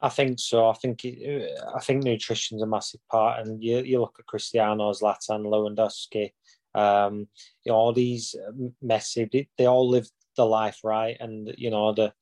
[0.00, 0.68] I think so.
[0.68, 4.92] I think it, I think nutrition's a massive part, and you you look at Cristiano,
[4.92, 6.32] Zlatan, Lewandowski,
[6.74, 7.28] um,
[7.64, 8.34] you know, all these
[8.82, 12.14] Messi, they, they all live the life right, and you know the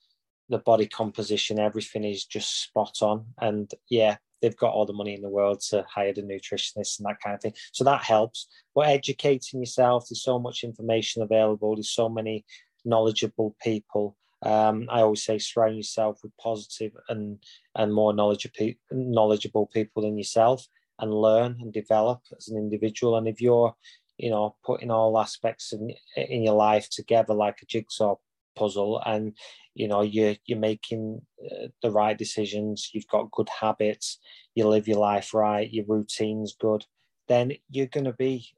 [0.49, 3.27] the body composition, everything is just spot on.
[3.39, 7.07] And yeah, they've got all the money in the world to hire the nutritionist and
[7.07, 7.55] that kind of thing.
[7.73, 8.49] So that helps.
[8.75, 11.77] But educating yourself, there's so much information available.
[11.77, 12.45] There's so many
[12.89, 14.17] knowledgeable people.
[14.43, 17.39] Um, I always say surround yourself with positive and
[17.75, 20.67] and more knowledgeable knowledgeable people than yourself,
[20.99, 23.17] and learn and develop as an individual.
[23.17, 23.75] And if you're,
[24.17, 28.17] you know, putting all aspects in in your life together like a jigsaw
[28.57, 29.37] puzzle, and
[29.75, 34.19] you know you're you're making uh, the right decisions, you've got good habits,
[34.55, 36.87] you live your life right, your routine's good,
[37.27, 38.55] then you're going to be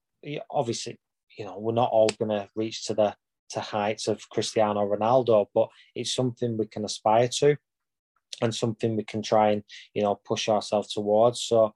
[0.51, 0.99] obviously,
[1.37, 3.15] you know, we're not all going to reach to the
[3.51, 7.57] to heights of Cristiano Ronaldo, but it's something we can aspire to
[8.43, 9.63] and something we can try and,
[9.95, 11.43] you know, push ourselves towards.
[11.43, 11.75] So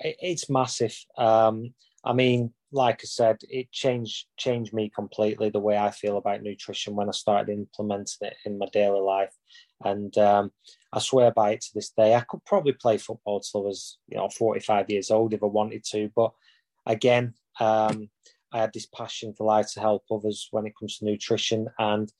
[0.00, 0.96] it's massive.
[1.18, 1.74] Um,
[2.04, 6.42] I mean, like I said, it changed changed me completely the way I feel about
[6.42, 9.34] nutrition when I started implementing it in my daily life.
[9.84, 10.50] And um,
[10.92, 12.14] I swear by it to this day.
[12.14, 15.46] I could probably play football till I was, you know, 45 years old if I
[15.46, 16.10] wanted to.
[16.14, 16.32] But
[16.86, 18.10] again, um,
[18.52, 21.68] I had this passion for life to help others when it comes to nutrition.
[21.78, 22.12] And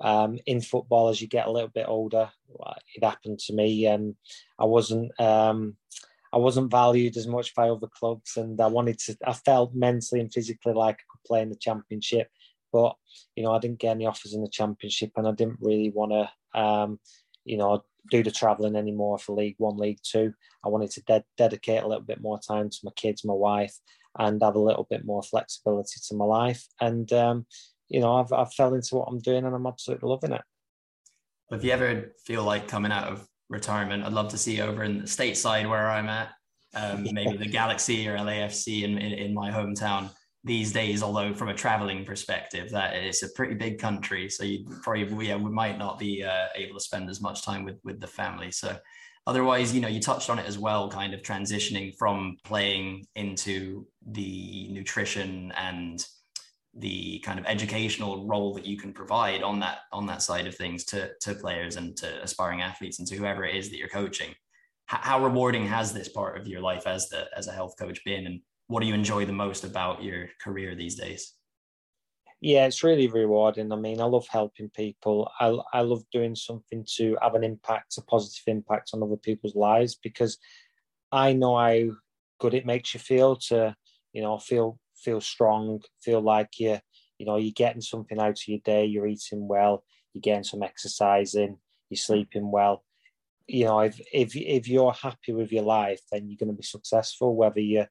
[0.00, 2.30] um, in football, as you get a little bit older,
[2.94, 3.86] it happened to me.
[3.86, 4.14] and
[4.58, 5.76] I wasn't um,
[6.32, 9.16] I wasn't valued as much by other clubs, and I wanted to.
[9.26, 12.28] I felt mentally and physically like I could play in the championship,
[12.72, 12.96] but
[13.34, 16.12] you know I didn't get any offers in the championship, and I didn't really want
[16.12, 17.00] to, um,
[17.44, 20.34] you know, do the travelling anymore for League One, League Two.
[20.64, 23.74] I wanted to de- dedicate a little bit more time to my kids, my wife,
[24.18, 26.66] and have a little bit more flexibility to my life.
[26.80, 27.46] And um,
[27.88, 30.42] you know, I've I've fell into what I'm doing, and I'm absolutely loving it.
[31.50, 34.82] If you ever feel like coming out of retirement, I'd love to see you over
[34.82, 36.30] in the stateside where I'm at,
[36.74, 40.10] um, maybe the Galaxy or LAFC in, in, in my hometown
[40.44, 41.02] these days.
[41.02, 45.36] Although from a traveling perspective, that it's a pretty big country, so you probably yeah
[45.36, 48.50] we might not be uh, able to spend as much time with with the family.
[48.50, 48.76] So
[49.28, 53.86] otherwise, you know, you touched on it as well, kind of transitioning from playing into
[54.10, 56.06] the nutrition and
[56.74, 60.54] the kind of educational role that you can provide on that on that side of
[60.54, 63.88] things to to players and to aspiring athletes and to whoever it is that you're
[63.88, 64.34] coaching.
[64.86, 68.26] How rewarding has this part of your life as the as a health coach been?
[68.26, 71.34] And what do you enjoy the most about your career these days
[72.40, 76.84] yeah it's really rewarding i mean i love helping people i, I love doing something
[76.96, 80.38] to have an impact a positive impact on other people's lives because
[81.10, 81.94] i know how
[82.38, 83.74] good it makes you feel to
[84.12, 86.78] you know feel feel strong, feel like you
[87.18, 90.62] you know you're getting something out of your day, you're eating well, you're getting some
[90.62, 91.58] exercising,
[91.90, 92.84] you're sleeping well.
[93.46, 96.62] You know, if if if you're happy with your life, then you're going to be
[96.62, 97.34] successful.
[97.34, 97.88] Whether you're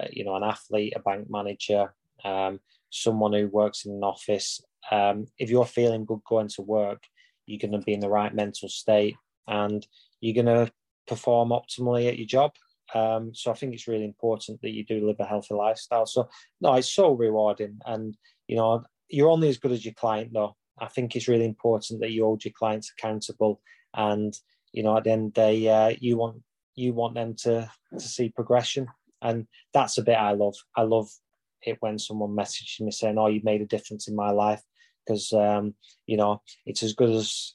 [0.00, 2.60] uh, you know an athlete, a bank manager, um,
[2.92, 7.02] someone who works in an office, um, if you're feeling good going to work,
[7.46, 9.16] you're going to be in the right mental state,
[9.48, 9.84] and
[10.20, 10.72] you're going to
[11.08, 12.52] perform optimally at your job.
[12.94, 16.06] Um, so I think it's really important that you do live a healthy lifestyle.
[16.06, 16.28] So
[16.60, 18.16] no, it's so rewarding, and
[18.46, 20.56] you know you're only as good as your client, though.
[20.78, 23.60] I think it's really important that you hold your clients accountable,
[23.94, 24.34] and
[24.72, 26.42] you know at the end of the day, uh, you want
[26.74, 28.86] you want them to to see progression,
[29.22, 30.56] and that's a bit I love.
[30.76, 31.08] I love
[31.64, 34.62] it when someone messages me saying, "Oh, you made a difference in my life,"
[35.04, 35.74] because um,
[36.06, 37.54] you know it's as good as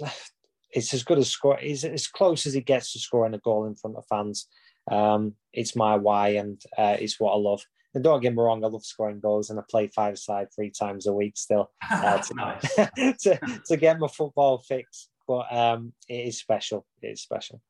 [0.70, 1.58] it's as good as score.
[1.60, 4.48] It's as close as it gets to scoring a goal in front of fans.
[4.90, 7.62] Um, it's my why and uh, it's what I love.
[7.94, 10.70] And don't get me wrong, I love scoring goals and I play five side three
[10.70, 15.08] times a week still uh, to, to, to, get my football fix.
[15.28, 16.84] But um, it is special.
[17.00, 17.62] It is special.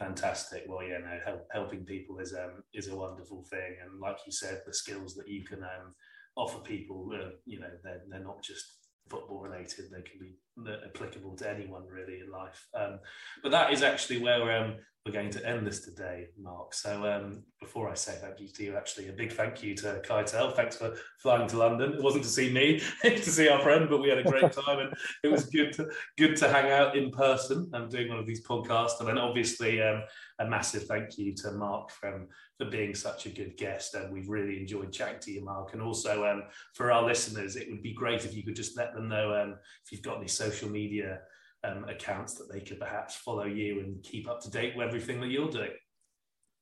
[0.00, 0.64] Fantastic.
[0.66, 4.32] Well, yeah, no, help, helping people is um, is a wonderful thing, and like you
[4.32, 5.94] said, the skills that you can um,
[6.36, 8.64] offer people, uh, you know, they're, they're not just
[9.10, 10.38] football related; they can be
[10.86, 12.66] applicable to anyone really in life.
[12.74, 13.00] Um,
[13.42, 16.74] but that is actually where um, we're going to end this today, Mark.
[16.74, 20.02] So um, before I say thank you to you, actually, a big thank you to
[20.06, 20.54] Keitel.
[20.54, 21.94] Thanks for flying to London.
[21.94, 24.78] It wasn't to see me, to see our friend, but we had a great time,
[24.78, 24.92] and
[25.24, 25.88] it was good to
[26.18, 29.00] good to hang out in person and doing one of these podcasts.
[29.00, 30.02] And then obviously um,
[30.38, 34.28] a massive thank you to Mark from for being such a good guest, and we've
[34.28, 35.72] really enjoyed chatting to you, Mark.
[35.72, 36.42] And also um,
[36.74, 39.56] for our listeners, it would be great if you could just let them know um,
[39.82, 41.20] if you've got any social media
[41.64, 45.20] um, accounts that they could perhaps follow you and keep up to date with everything
[45.20, 45.70] that you're doing?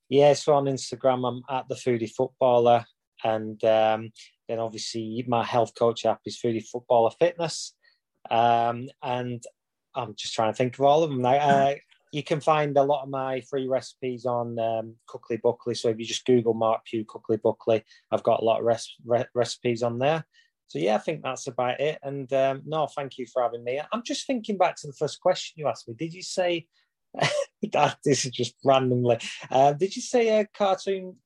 [0.09, 2.85] Yeah, so on Instagram, I'm at the Foodie Footballer,
[3.25, 4.11] and um,
[4.49, 7.75] then obviously my health coach app is Foodie Footballer Fitness,
[8.31, 9.43] um, and
[9.95, 11.35] I'm just trying to think of all of them now.
[11.35, 11.75] Uh,
[12.13, 15.75] you can find a lot of my free recipes on um, Cookly Buckley.
[15.75, 18.95] So if you just Google Mark Pugh Cookly Buckley, I've got a lot of res-
[19.05, 20.25] re- recipes on there.
[20.69, 21.99] So yeah, I think that's about it.
[22.03, 23.81] And um, no, thank you for having me.
[23.93, 25.95] I'm just thinking back to the first question you asked me.
[25.99, 26.67] Did you say
[28.05, 29.19] this is just randomly?
[29.51, 31.17] Uh, did you say a cartoon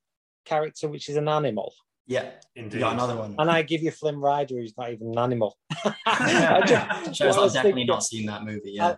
[0.45, 1.74] character which is an animal?
[2.07, 2.74] Yeah, Indeed.
[2.74, 3.34] you got another one.
[3.38, 5.57] And I give you Flynn Rider, who's not even an animal.
[5.84, 8.72] Shows well, I I've definitely thinking- not seen that movie.
[8.72, 8.97] Yeah,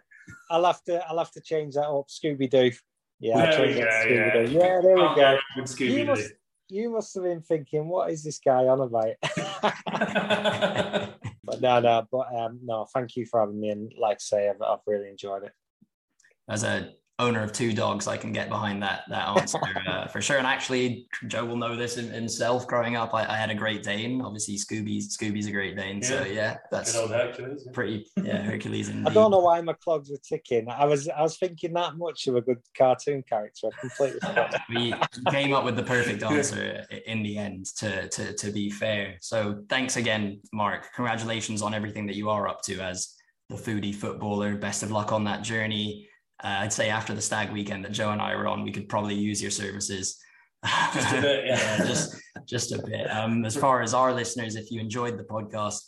[0.50, 2.06] I'll have to I'll have to change that up.
[2.08, 2.70] Scooby Doo.
[3.20, 3.78] Yeah, There we go.
[3.80, 4.52] Yeah, Scooby-Doo.
[4.52, 5.22] yeah, there we Can't go.
[5.22, 6.28] wrong with Scooby-Doo.
[6.68, 9.14] You must, have been thinking, what is this guy on about?
[11.44, 13.68] but no, no, but um, no, thank you for having me.
[13.68, 15.52] And like I say, I've, I've really enjoyed it.
[16.48, 20.20] as a owner of two dogs, I can get behind that that answer uh, for
[20.20, 20.38] sure.
[20.38, 22.66] And actually, Joe will know this in, himself.
[22.66, 24.20] Growing up, I, I had a Great Dane.
[24.20, 26.02] Obviously, Scooby's Scooby's a Great Dane.
[26.02, 26.32] So Yeah.
[26.32, 27.62] yeah, that's Hercules.
[27.66, 27.72] yeah.
[27.72, 28.90] pretty yeah Hercules.
[29.06, 30.68] I don't know why my clogs were ticking.
[30.68, 33.68] I was I was thinking that much of a good cartoon character.
[33.68, 34.60] I completely forgot.
[34.74, 34.94] we
[35.30, 39.62] came up with the perfect answer in the end to, to to be fair so
[39.68, 43.14] thanks again mark congratulations on everything that you are up to as
[43.48, 46.08] the foodie footballer best of luck on that journey
[46.42, 48.88] uh, i'd say after the stag weekend that joe and i were on we could
[48.88, 50.18] probably use your services
[50.94, 51.76] Just a bit, yeah.
[51.86, 52.16] just
[52.46, 55.80] just a bit um, as far as our listeners if you enjoyed the podcast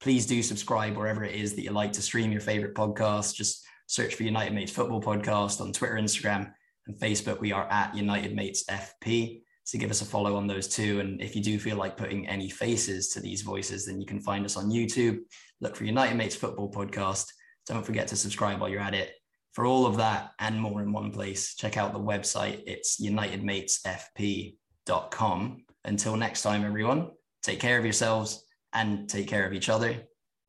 [0.00, 3.64] please do subscribe wherever it is that you like to stream your favorite podcast just
[3.86, 6.52] search for united mates football podcast on twitter instagram
[6.86, 9.42] and Facebook, we are at United Mates FP.
[9.64, 11.00] So give us a follow on those two.
[11.00, 14.20] And if you do feel like putting any faces to these voices, then you can
[14.20, 15.20] find us on YouTube.
[15.60, 17.28] Look for United Mates Football Podcast.
[17.66, 19.12] Don't forget to subscribe while you're at it.
[19.54, 22.64] For all of that and more in one place, check out the website.
[22.66, 25.64] It's unitedmatesfp.com.
[25.84, 30.02] Until next time, everyone, take care of yourselves and take care of each other.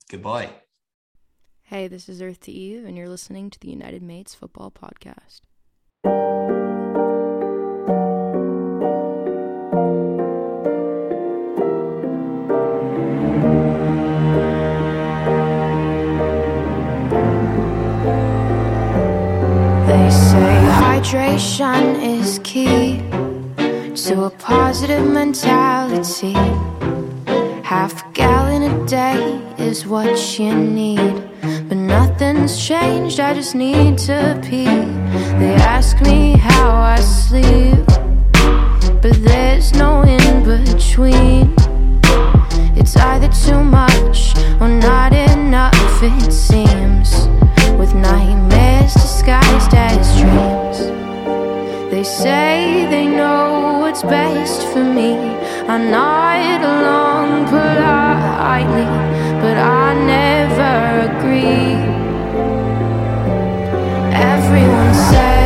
[0.09, 0.49] Goodbye.
[1.61, 5.41] Hey, this is Earth to Eve, and you're listening to the United Mates Football Podcast.
[21.15, 22.97] Hydration is key
[23.95, 26.33] to a positive mentality.
[27.63, 31.23] Half a gallon a day is what you need.
[31.69, 34.65] But nothing's changed, I just need to pee.
[35.39, 37.85] They ask me how I sleep,
[39.01, 41.55] but there's no in between.
[42.75, 47.27] It's either too much or not enough, it seems.
[47.79, 51.04] With nightmares disguised as dreams.
[51.95, 55.13] They say they know what's best for me.
[55.73, 58.83] I nod along politely,
[59.39, 60.75] but I never
[61.07, 61.71] agree.
[64.11, 65.44] Everyone says